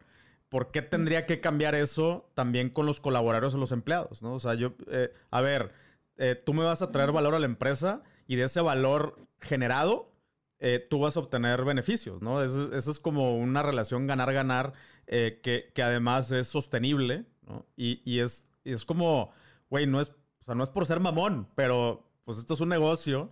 [0.49, 4.23] ¿por qué tendría que cambiar eso también con los colaboradores o los empleados?
[4.23, 4.35] ¿no?
[4.35, 5.73] O sea, yo, eh, a ver,
[6.17, 10.13] eh, tú me vas a traer valor a la empresa y de ese valor generado,
[10.61, 12.43] eh, tú vas a obtener beneficios, ¿no?
[12.43, 14.73] Eso, es como una relación ganar-ganar
[15.07, 17.67] que, además es sostenible, ¿no?
[17.77, 19.33] Y, es, es como,
[19.71, 20.11] güey, no es,
[20.43, 23.31] o sea, no es por ser mamón, pero pues esto es un negocio.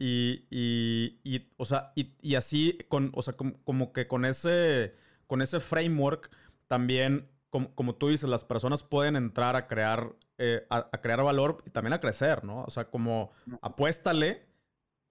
[0.00, 4.94] y, y, o sea, y, así, con, o sea, como que con ese
[5.32, 6.30] con ese framework
[6.66, 11.70] también, como, tú dices, las personas pueden entrar a crear, eh, a, crear valor y
[11.70, 12.64] también a crecer, ¿no?
[12.64, 14.44] O sea, como apuéstale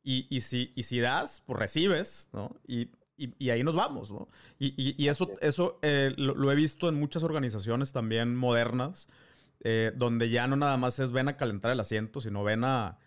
[0.03, 2.55] y, y, si, y si das, pues recibes, ¿no?
[2.67, 4.27] Y, y, ahí nos vamos, ¿no?
[4.57, 9.07] Y, eso, eso eh, lo, he visto en muchas organizaciones también modernas,
[9.63, 12.97] eh, donde ya no nada más es ven a calentar el asiento, sino ven a,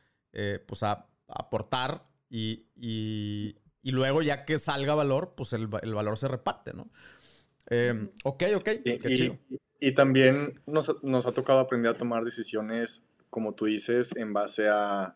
[0.66, 2.66] pues a, aportar y,
[3.84, 6.90] y luego ya que salga valor, pues el, valor se reparte, ¿no?
[7.66, 9.38] Em, ok, ok, y,
[9.78, 15.14] Y, también nos, ha tocado aprender a tomar decisiones, como tú dices, en base a,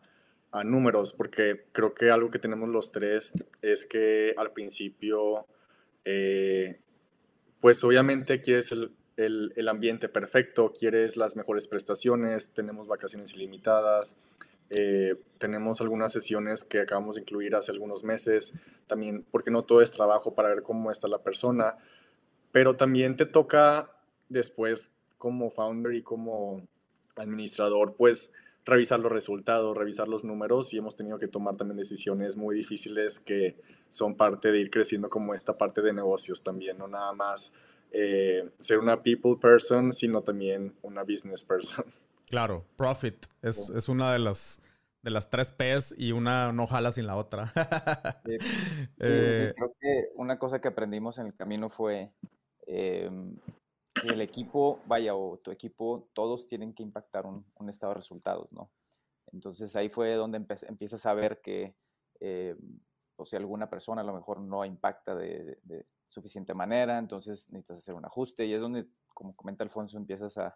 [0.63, 5.45] números, porque creo que algo que tenemos los tres es que al principio,
[6.05, 6.79] eh,
[7.59, 14.17] pues obviamente quieres el, el, ambiente perfecto, quieres las mejores prestaciones, tenemos vacaciones ilimitadas,
[14.69, 18.53] eh, tenemos algunas sesiones que acabamos de incluir hace algunos meses,
[18.87, 21.77] también porque no todo es trabajo para ver cómo está la persona,
[22.51, 23.91] pero también te toca
[24.29, 26.65] después como founder y como
[27.15, 28.31] administrador, pues
[28.69, 33.19] revisar los resultados, revisar los números y hemos tenido que tomar también decisiones muy difíciles
[33.19, 33.57] que
[33.89, 37.53] son parte de ir creciendo como esta parte de negocios también, no nada más
[37.91, 41.85] eh, ser una people person, sino también una business person.
[42.29, 44.61] Claro, profit es, una de las,
[45.01, 47.51] de las tres P's y una no jala sin la otra.
[48.99, 52.11] Eh, creo que una cosa que aprendimos en el camino fue
[52.67, 53.35] em,
[53.93, 58.51] que el equipo, vaya, o tu equipo, todos tienen que impactar un, estado de resultados,
[58.51, 58.71] ¿no?
[59.31, 61.75] Entonces ahí fue donde empiezas a ver que,
[62.19, 62.55] eh,
[63.15, 67.77] o si alguna persona a lo mejor no impacta de, de, suficiente manera, entonces necesitas
[67.77, 70.55] hacer un ajuste y es donde, como comenta Alfonso, empiezas a,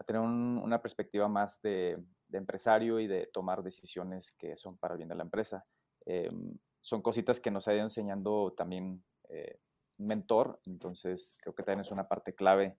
[0.00, 1.96] a tener una perspectiva más de,
[2.32, 5.66] empresario y de tomar decisiones que son para el bien de la empresa.
[6.06, 9.69] Em, son cositas que nos ha ido enseñando también eh, un
[10.00, 12.76] mentor, entonces creo que también es una parte clave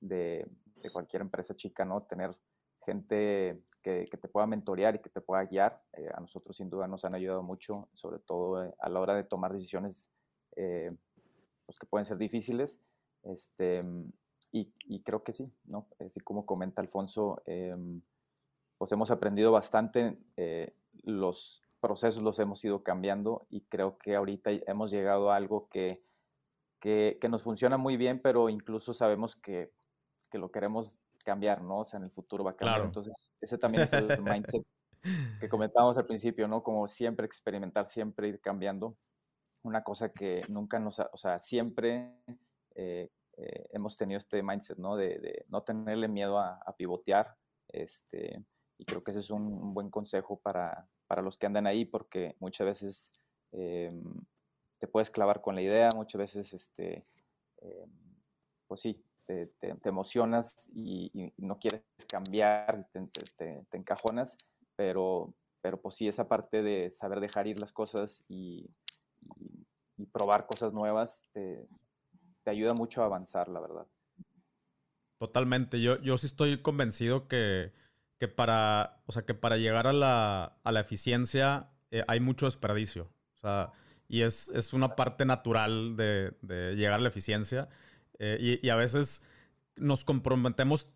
[0.00, 0.46] de,
[0.92, 2.02] cualquier empresa chica, ¿no?
[2.02, 2.36] Tener
[2.84, 5.82] gente que, te pueda mentorear y que te pueda guiar.
[5.94, 9.14] Eh, a nosotros sin duda nos han ayudado mucho, sobre todo eh, a la hora
[9.14, 10.10] de tomar decisiones
[10.54, 12.80] pues, que pueden ser difíciles.
[13.22, 13.82] Este,
[14.52, 15.88] y, creo que sí, ¿no?
[15.98, 18.02] Así como comenta Alfonso, em,
[18.78, 24.50] pues hemos aprendido bastante, eh, los procesos los hemos ido cambiando y creo que ahorita
[24.68, 25.88] hemos llegado a algo que,
[26.84, 29.72] que, nos funciona muy bien, pero incluso sabemos que,
[30.30, 31.78] que, lo queremos cambiar, ¿no?
[31.78, 32.82] O sea, en el futuro va a cambiar.
[32.82, 34.62] Entonces, ese también es el mindset
[35.40, 36.62] que comentábamos al principio, ¿no?
[36.62, 38.98] Como siempre experimentar, siempre ir cambiando.
[39.62, 42.12] Una cosa que nunca nos, o sea, siempre
[42.74, 43.08] eh,
[43.38, 44.94] eh, hemos tenido este mindset, ¿no?
[44.94, 47.34] De, no tenerle miedo a, pivotear.
[47.68, 48.44] Este,
[48.76, 52.36] y creo que ese es un, buen consejo para, para, los que andan ahí, porque
[52.40, 53.12] muchas veces
[53.52, 53.90] eh,
[54.78, 57.02] te puedes clavar con la idea, muchas veces, este,
[57.62, 57.86] eh,
[58.66, 59.48] pues sí, te,
[59.84, 63.02] emocionas y, no quieres cambiar, te,
[63.68, 64.36] te, encajonas,
[64.76, 68.68] pero, pero pues sí, esa parte de saber dejar ir las cosas y,
[70.12, 71.66] probar cosas nuevas te,
[72.42, 73.86] te ayuda mucho a avanzar, la verdad.
[75.18, 75.80] Totalmente.
[75.80, 77.72] Yo, yo sí estoy convencido que,
[78.18, 82.46] que para, o sea, que para llegar a la, a la eficiencia, eh, hay mucho
[82.46, 83.04] desperdicio.
[83.34, 83.72] O sea,
[84.08, 86.34] y es, una parte natural de,
[86.76, 87.68] llegar a la eficiencia.
[88.18, 89.22] Eh, y, a veces
[89.76, 90.88] nos comprometemos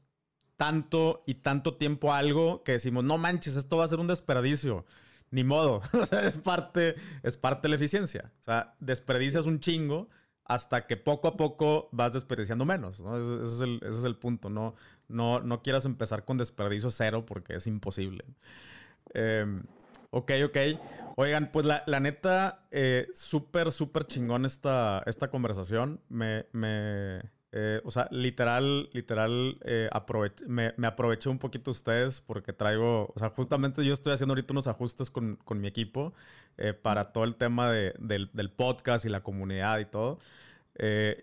[0.57, 4.07] tanto y tanto tiempo a algo que decimos, no manches, esto va a ser un
[4.07, 4.85] desperdicio.
[5.31, 5.83] Ni modo.
[5.93, 8.33] o sea, es parte, es parte de la eficiencia.
[8.41, 10.09] O sea, desperdicias un chingo
[10.45, 13.01] hasta que poco a poco vas desperdiciando menos.
[13.01, 14.49] Ese, es el, punto.
[14.49, 14.75] No,
[15.07, 18.25] no, no quieras empezar con desperdicio cero porque es imposible.
[19.13, 19.63] Em,
[20.11, 20.57] ok, ok.
[21.21, 26.01] Oigan, pues la, neta, eh, súper, súper chingón esta, esta conversación.
[26.09, 29.91] Me, me eh, o sea, literal, literal, eh,
[30.47, 34.69] me, aproveché un poquito ustedes porque traigo, o sea, justamente yo estoy haciendo ahorita unos
[34.69, 36.15] ajustes con, con mi equipo
[36.83, 40.21] para todo el tema de, del, del, podcast y la comunidad y todo.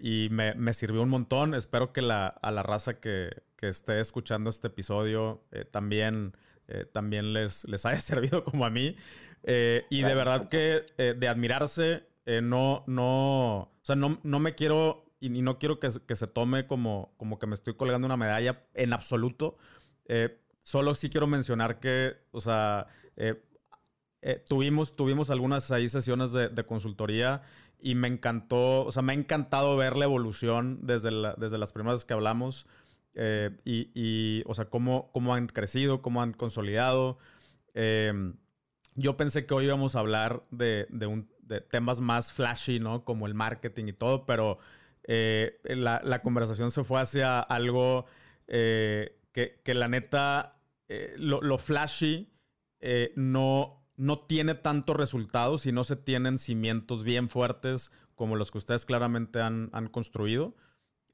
[0.02, 1.54] y me, me, sirvió un montón.
[1.54, 6.34] Espero que la, a la raza que, que esté escuchando este episodio también
[6.68, 8.96] eh, también les, les haya servido como a mí.
[9.44, 12.08] Eh, y de verdad que eh, de admirarse,
[12.42, 16.66] no, no, o sea, no, no me quiero y, no quiero que, que, se tome
[16.66, 19.58] como, como que me estoy colgando una medalla en absoluto.
[20.64, 22.88] solo sí quiero mencionar que, o sea,
[24.48, 27.44] tuvimos, tuvimos algunas ahí sesiones de, de, consultoría
[27.80, 31.72] y me encantó, o sea, me ha encantado ver la evolución desde, la, desde las
[31.72, 32.66] primeras que hablamos.
[33.16, 37.18] Eh, y, o sea, cómo, cómo han crecido, cómo han consolidado.
[37.74, 38.36] Em,
[38.96, 43.06] yo pensé que hoy íbamos a hablar de, un, de, temas más flashy, ¿no?
[43.06, 44.58] Como el marketing y todo, pero
[45.04, 48.06] eh, la, conversación se fue hacia algo
[48.48, 50.60] eh, que, la neta,
[51.18, 52.34] lo, flashy
[53.16, 58.58] no, no tiene tantos resultados y no se tienen cimientos bien fuertes como los que
[58.58, 60.56] ustedes claramente han, han construido.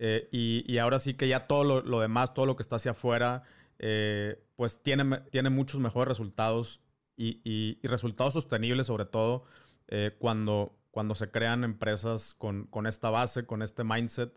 [0.04, 3.43] Eh, y, ahora sí que ya todo lo, demás, todo lo que está hacia afuera,
[3.78, 6.82] eh, pues tiene, tiene muchos mejores resultados
[7.16, 9.45] y, resultados sostenibles sobre todo
[9.89, 14.34] eh, cuando, cuando se crean empresas con, esta base, con este mindset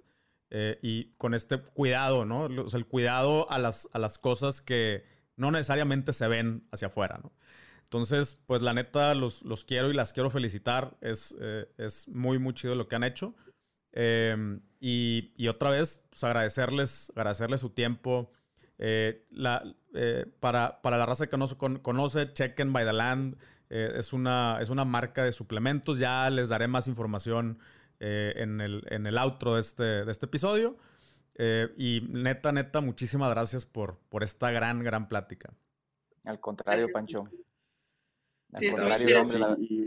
[0.83, 2.43] y con este cuidado, ¿no?
[2.43, 5.05] O sea, el cuidado a las, a las cosas que
[5.37, 7.33] no necesariamente se ven hacia afuera, ¿no?
[7.85, 10.97] Entonces, pues la neta, los, los quiero y las quiero felicitar.
[11.01, 11.35] Es,
[11.79, 13.35] es muy, muy chido lo que han hecho.
[13.97, 18.33] Em, y, otra vez, pues agradecerles, agradecerles su tiempo.
[18.77, 19.63] Eh, la,
[19.95, 23.37] eh, para, la raza que no conoce, Checken by the Land
[23.71, 26.01] eh, es, una, es una marca de suplementos.
[26.01, 27.59] Ya les daré más información
[28.01, 30.77] en, el, en el outro de este, de este episodio.
[31.79, 35.55] y neta, neta, muchísimas gracias por, por esta gran, gran plática.
[36.25, 37.29] Al contrario, Pancho.
[38.53, 39.84] Al contrario, y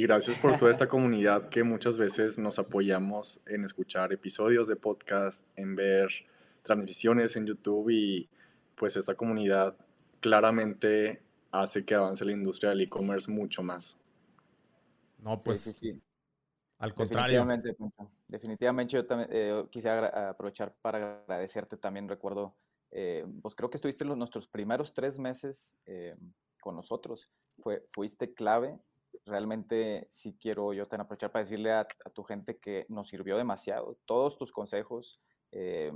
[0.00, 5.46] gracias por toda esta comunidad que muchas veces nos apoyamos en escuchar episodios de podcast,
[5.54, 6.08] en ver
[6.62, 8.30] transmisiones en YouTube y
[8.74, 9.76] pues esta comunidad
[10.20, 11.20] claramente
[11.50, 13.98] hace que avance la industria del e-commerce mucho más.
[15.18, 16.02] No, pues sí, sí,
[16.78, 17.46] al contrario.
[18.28, 22.08] Definitivamente, yo también eh, quisiera aprovechar para agradecerte también.
[22.08, 22.56] Recuerdo,
[22.90, 26.16] eh, pues creo que estuviste los, nuestros primeros tres meses eh,
[26.62, 27.28] con nosotros.
[27.58, 28.80] Fue, fuiste clave
[29.24, 33.98] realmente sí quiero yo también aprovechar para decirle a, tu gente que nos sirvió demasiado.
[34.04, 35.20] Todos tus consejos,
[35.52, 35.92] eh,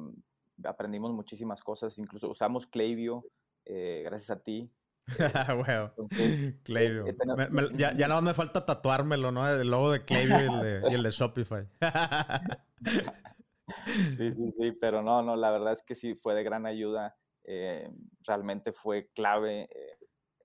[0.64, 3.24] aprendimos muchísimas cosas, incluso usamos Klaviyo,
[3.64, 4.70] eh, gracias a ti.
[5.66, 5.92] bueno,
[6.64, 7.04] Klaviyo.
[7.74, 9.48] ya, ya nada más me falta tatuármelo, ¿no?
[9.48, 11.66] El logo de Klaviyo y el de, Shopify.
[14.16, 17.16] sí, sí, sí, pero no, no, la verdad es que sí fue de gran ayuda.
[17.48, 17.88] Eh,
[18.24, 19.68] realmente fue clave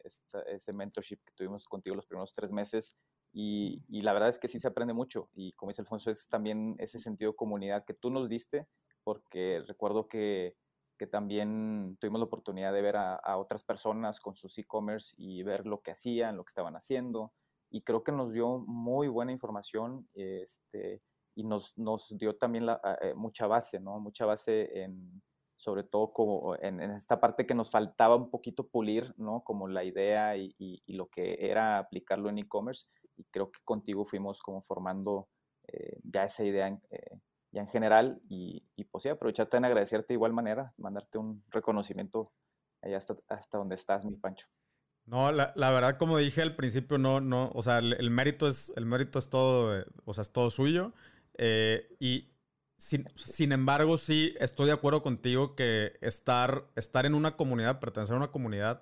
[0.03, 2.97] ese mentorship que tuvimos contigo los primeros tres meses.
[3.33, 5.29] Y, la verdad es que sí se aprende mucho.
[5.33, 8.67] Y como dice Alfonso, es también ese sentido de comunidad que tú nos diste,
[9.03, 10.57] porque recuerdo que,
[10.97, 15.65] que también tuvimos la oportunidad de ver a, otras personas con sus e-commerce y ver
[15.65, 17.33] lo que hacían, lo que estaban haciendo.
[17.69, 21.01] Y creo que nos dio muy buena información este,
[21.35, 23.99] y nos, nos dio también la, eh, mucha base, ¿no?
[23.99, 25.21] Mucha base en,
[25.61, 29.43] sobre todo como en, esta parte que nos faltaba un poquito pulir, ¿no?
[29.43, 32.87] Como la idea y, lo que era aplicarlo en e-commerce.
[33.15, 35.29] Y creo que contigo fuimos como formando
[35.67, 37.19] eh, ya esa idea eh,
[37.51, 38.19] ya en general.
[38.27, 42.31] Y, pues sí, aprovecharte en agradecerte de igual manera, mandarte un reconocimiento
[42.81, 44.47] allá hasta, hasta donde estás, mi Pancho.
[45.05, 48.87] No, la, verdad, como dije al principio, no, no, o sea, el, mérito es, el
[48.87, 50.91] mérito es todo, eh, o sea, es todo suyo.
[51.99, 52.30] y,
[52.81, 58.17] sin, embargo, sí estoy de acuerdo contigo que estar, estar en una comunidad, pertenecer a
[58.17, 58.81] una comunidad,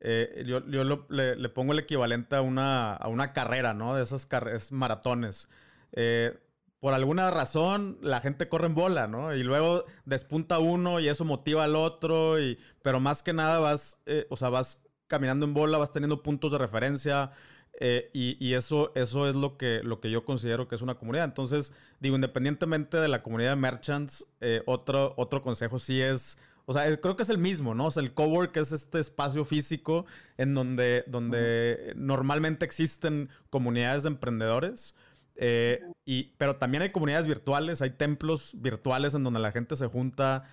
[0.00, 0.60] eh, yo,
[1.08, 3.94] le, pongo el equivalente a una, a una carrera, ¿no?
[3.94, 5.48] De esas carreras, maratones.
[5.92, 6.36] Eh,
[6.80, 9.32] por alguna razón, la gente corre en bola, ¿no?
[9.32, 14.02] Y luego despunta uno y eso motiva al otro, y, pero más que nada vas,
[14.06, 17.30] eh, o sea, vas caminando en bola, vas teniendo puntos de referencia.
[17.78, 21.26] Eh, y, eso, eso es lo que, lo que yo considero que es una comunidad.
[21.26, 26.72] Entonces, digo, independientemente de la comunidad de merchants, eh, otro, otro consejo sí es, o
[26.72, 27.86] sea, creo que es el mismo, ¿no?
[27.86, 30.06] O sea, el cowork es este espacio físico
[30.38, 34.96] en donde, donde normalmente existen comunidades de emprendedores.
[35.38, 39.86] Eh, y, pero también hay comunidades virtuales, hay templos virtuales en donde la gente se
[39.86, 40.44] junta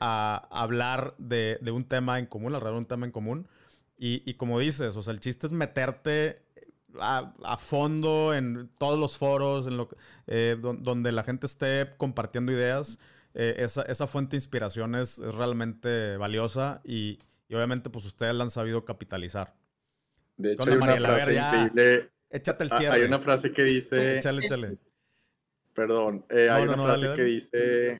[0.00, 3.48] a, hablar de, de, un tema en común, alrededor de un tema en común.
[3.96, 6.43] Y, y, como dices, o sea, el chiste es meterte
[7.00, 9.88] a, fondo en todos los foros, en lo,
[10.26, 12.98] eh, donde la gente esté compartiendo ideas.
[13.34, 17.18] Eh, esa, fuente de inspiración es, realmente valiosa y,
[17.50, 19.54] obviamente pues ustedes la han sabido capitalizar.
[20.36, 22.10] De hecho, hay una frase increíble.
[22.30, 22.96] Échate el ah, cierre.
[22.96, 24.16] Hay una frase que dice...
[24.18, 24.78] échale, échale.
[25.72, 27.98] Perdón, eh, hay una frase que dice,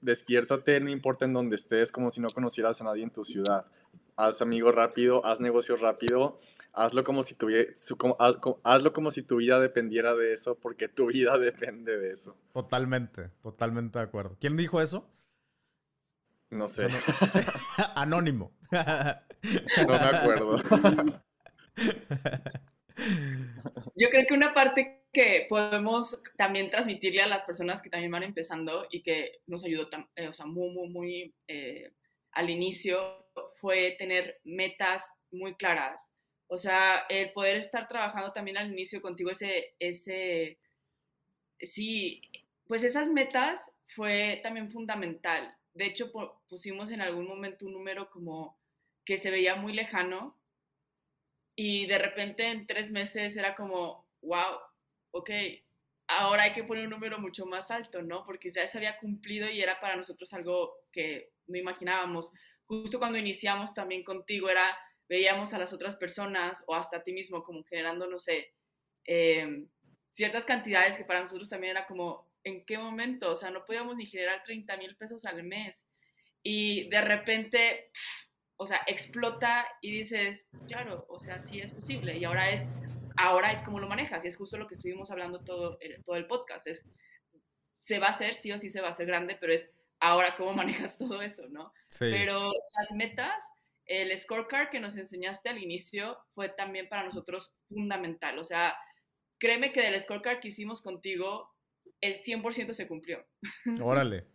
[0.00, 3.64] despiértate, no importa en donde estés, como si no conocieras a nadie en tu ciudad.
[4.16, 6.40] Haz amigos rápido, haz negocios rápido
[6.72, 7.48] hazlo como si tu,
[8.64, 12.36] hazlo como si tu vida dependiera de eso, porque tu vida depende de eso.
[12.52, 14.36] Totalmente, totalmente de acuerdo.
[14.40, 15.08] ¿Quién dijo eso?
[16.50, 16.88] No sé.
[17.94, 18.52] Anónimo.
[18.70, 20.56] no me acuerdo.
[23.94, 28.22] Yo creo que una parte que podemos también transmitirle a las personas que también van
[28.22, 31.92] empezando y que nos ayudó eh, o sea, muy, muy, muy eh,
[32.32, 33.26] al inicio
[33.60, 36.10] fue tener metas muy claras
[36.48, 40.58] o sea, el poder estar trabajando también al inicio contigo, ese, ese,
[41.60, 42.22] sí,
[42.66, 45.54] pues esas metas fue también fundamental.
[45.74, 46.10] De hecho,
[46.48, 48.58] pusimos en algún momento un número como
[49.04, 50.36] que se veía muy lejano
[51.54, 54.58] y de repente en tres meses era como, wow,
[55.10, 55.30] ok,
[56.08, 58.24] ahora hay que poner un número mucho más alto, ¿no?
[58.24, 62.32] Porque ya se había cumplido y era para nosotros algo que no imaginábamos.
[62.64, 64.76] Justo cuando iniciamos también contigo era
[65.08, 68.52] veíamos a las otras personas o hasta a ti mismo como generando, no sé,
[69.04, 69.68] em,
[70.10, 73.32] ciertas cantidades que para nosotros también era como, ¿en qué momento?
[73.32, 75.88] O sea, no podíamos ni generar 30 mil pesos al mes.
[76.42, 77.90] Y de repente,
[78.56, 82.16] o sea, explota y dices, claro, o sea, sí es posible.
[82.16, 82.66] Y ahora es,
[83.16, 84.24] ahora es como lo manejas.
[84.24, 86.66] Y es justo lo que estuvimos hablando todo, eh, todo el podcast.
[86.66, 86.84] Es,
[87.74, 90.34] se va a hacer, sí o sí se va a hacer grande, pero es ahora
[90.36, 91.72] cómo manejas todo eso, ¿no?
[91.98, 93.44] Pero las metas
[93.88, 98.38] el scorecard que nos enseñaste al inicio fue también para nosotros fundamental.
[98.38, 98.76] O sea,
[99.38, 101.50] créeme que del scorecard que hicimos contigo,
[102.00, 103.26] el 100% se cumplió.
[103.82, 104.26] Órale.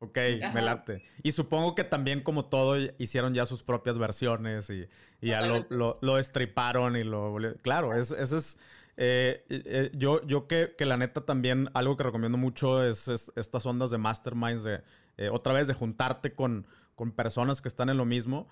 [0.00, 0.18] Ok,
[0.52, 1.02] me late.
[1.22, 4.84] Y supongo que también como todo hicieron ya sus propias versiones y,
[5.20, 7.34] ya lo, lo, estriparon y lo...
[7.62, 8.58] Claro, es, eso es...
[8.96, 13.90] Eh, eh, yo yo que, la neta también algo que recomiendo mucho es, estas ondas
[13.90, 14.82] de masterminds, de
[15.16, 18.48] eh, otra vez de juntarte con, con personas que están en lo mismo.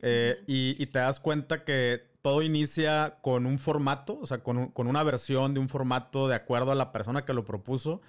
[0.00, 5.02] Eh, y, te das cuenta que todo inicia con un formato, o sea, con, una
[5.02, 8.00] versión de un formato de acuerdo a la persona que lo propuso.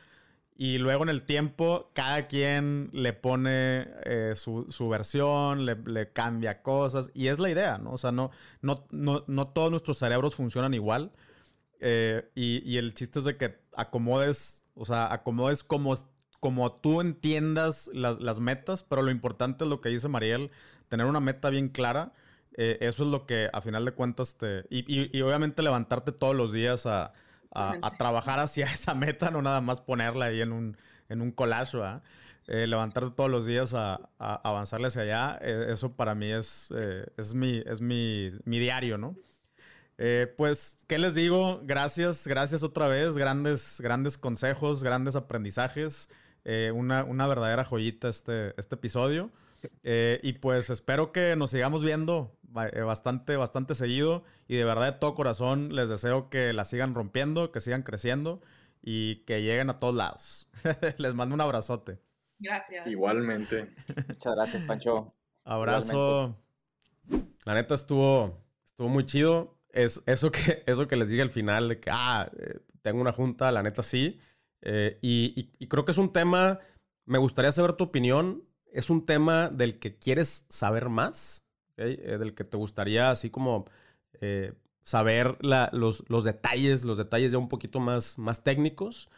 [0.55, 7.11] Y luego en el tiempo, cada quien le pone eh, su, versión, le, cambia cosas.
[7.13, 7.93] Y es la idea, ¿no?
[7.93, 8.31] O sea, no,
[8.61, 11.11] no, no, todos nuestros cerebros funcionan igual.
[11.79, 15.95] Eh, y, el chiste es de que acomodes, o sea, acomodes como,
[16.41, 18.83] como tú entiendas las, las metas.
[18.83, 20.51] Pero lo importante es lo que dice Mariel
[20.89, 22.11] tener una meta bien clara,
[22.61, 24.65] eh, eso es lo que a final de cuentas te...
[24.69, 27.13] Y, obviamente levantarte todos los días a,
[27.97, 30.77] trabajar hacia esa meta, no nada más ponerla ahí en un,
[31.07, 31.77] en un collage,
[32.47, 36.69] eh, levantarte todos los días a, avanzarle hacia allá, eh, eso para mí es,
[37.17, 39.15] es, mi, es mi, diario, ¿no?
[40.37, 41.61] pues, ¿qué les digo?
[41.63, 46.09] Gracias, gracias otra vez, grandes, grandes consejos, grandes aprendizajes,
[46.73, 49.29] una, una verdadera joyita este, este episodio.
[49.83, 52.37] Eh, y pues espero que nos sigamos viendo
[52.73, 54.23] eh, bastante, bastante seguido.
[54.47, 58.41] Y de verdad, de todo corazón, les deseo que la sigan rompiendo, que sigan creciendo
[58.81, 60.49] y que lleguen a todos lados.
[60.97, 61.99] les mando un abrazote.
[62.39, 62.87] Gracias.
[62.87, 63.69] Igualmente.
[64.07, 65.13] Muchas gracias, Pancho.
[65.43, 66.37] Abrazo.
[67.45, 69.57] La neta estuvo, estuvo muy chido.
[69.71, 73.11] Es eso que, eso que les dije al final de que, ah, eh, tengo una
[73.11, 74.19] junta, la neta sí.
[74.63, 76.59] y, y creo que es un tema,
[77.05, 81.45] me gustaría saber tu opinión es un tema del que quieres saber más,
[81.77, 83.65] eh, del que te gustaría así como
[84.21, 89.09] eh, saber los, detalles, los detalles ya un poquito más, más técnicos.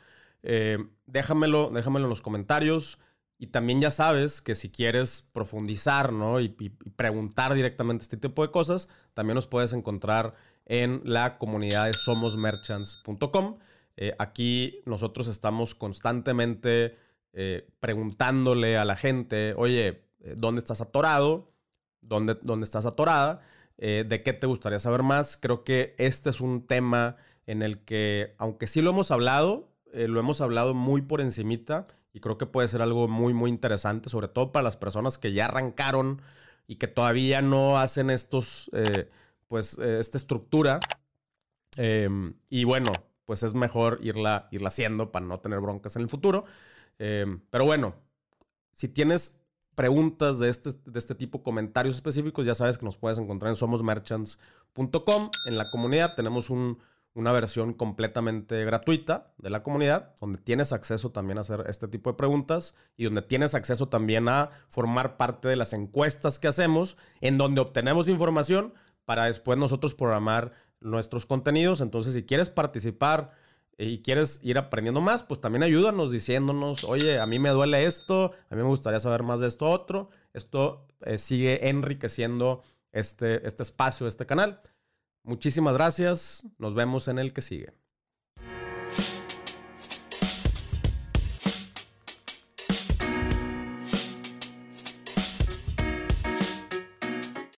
[0.43, 2.99] Eh, déjamelo, déjamelo en los comentarios.
[3.37, 6.39] Y también ya sabes que si quieres profundizar ¿no?
[6.39, 10.35] y, preguntar directamente este tipo de cosas, también nos puedes encontrar
[10.67, 13.57] en la comunidad de somosmerchants.com.
[14.19, 16.95] aquí nosotros estamos constantemente
[17.33, 21.53] eh, preguntándole a la gente, oye, eh, ¿dónde estás atorado?
[22.01, 23.41] ¿Dónde, dónde estás atorada?
[23.81, 25.37] eh, de qué te gustaría saber más.
[25.37, 27.17] Creo que este es un tema
[27.47, 32.21] en el que, aunque sí lo hemos hablado, lo hemos hablado muy por encimita y
[32.21, 35.45] creo que puede ser algo muy, muy interesante, sobre todo para las personas que ya
[35.45, 36.21] arrancaron
[36.67, 38.69] y que todavía no hacen estos,
[39.47, 40.79] pues, esta estructura.
[41.75, 42.91] Em, y bueno,
[43.25, 46.45] pues es mejor irla, irla haciendo para no tener broncas en el futuro.
[46.99, 47.95] Em, pero bueno,
[48.71, 49.41] si tienes
[49.75, 53.55] preguntas de este, de este tipo, comentarios específicos, ya sabes que nos puedes encontrar en
[53.55, 55.29] somosmerchants.com.
[55.47, 61.37] En la comunidad tenemos una versión completamente gratuita de la comunidad, donde tienes acceso también
[61.37, 65.55] a hacer este tipo de preguntas y donde tienes acceso también a formar parte de
[65.55, 68.73] las encuestas que hacemos, en donde obtenemos información
[69.05, 71.81] para después nosotros programar nuestros contenidos.
[71.81, 73.31] Entonces, si quieres participar,
[73.81, 78.31] y quieres ir aprendiendo más, pues también ayúdanos diciéndonos, oye, a mí me duele esto,
[78.49, 80.09] a mí me gustaría saber más de esto otro.
[80.33, 84.61] Esto eh, sigue enriqueciendo este, este espacio, este canal.
[85.23, 86.45] Muchísimas gracias.
[86.59, 87.73] Nos vemos en el que sigue.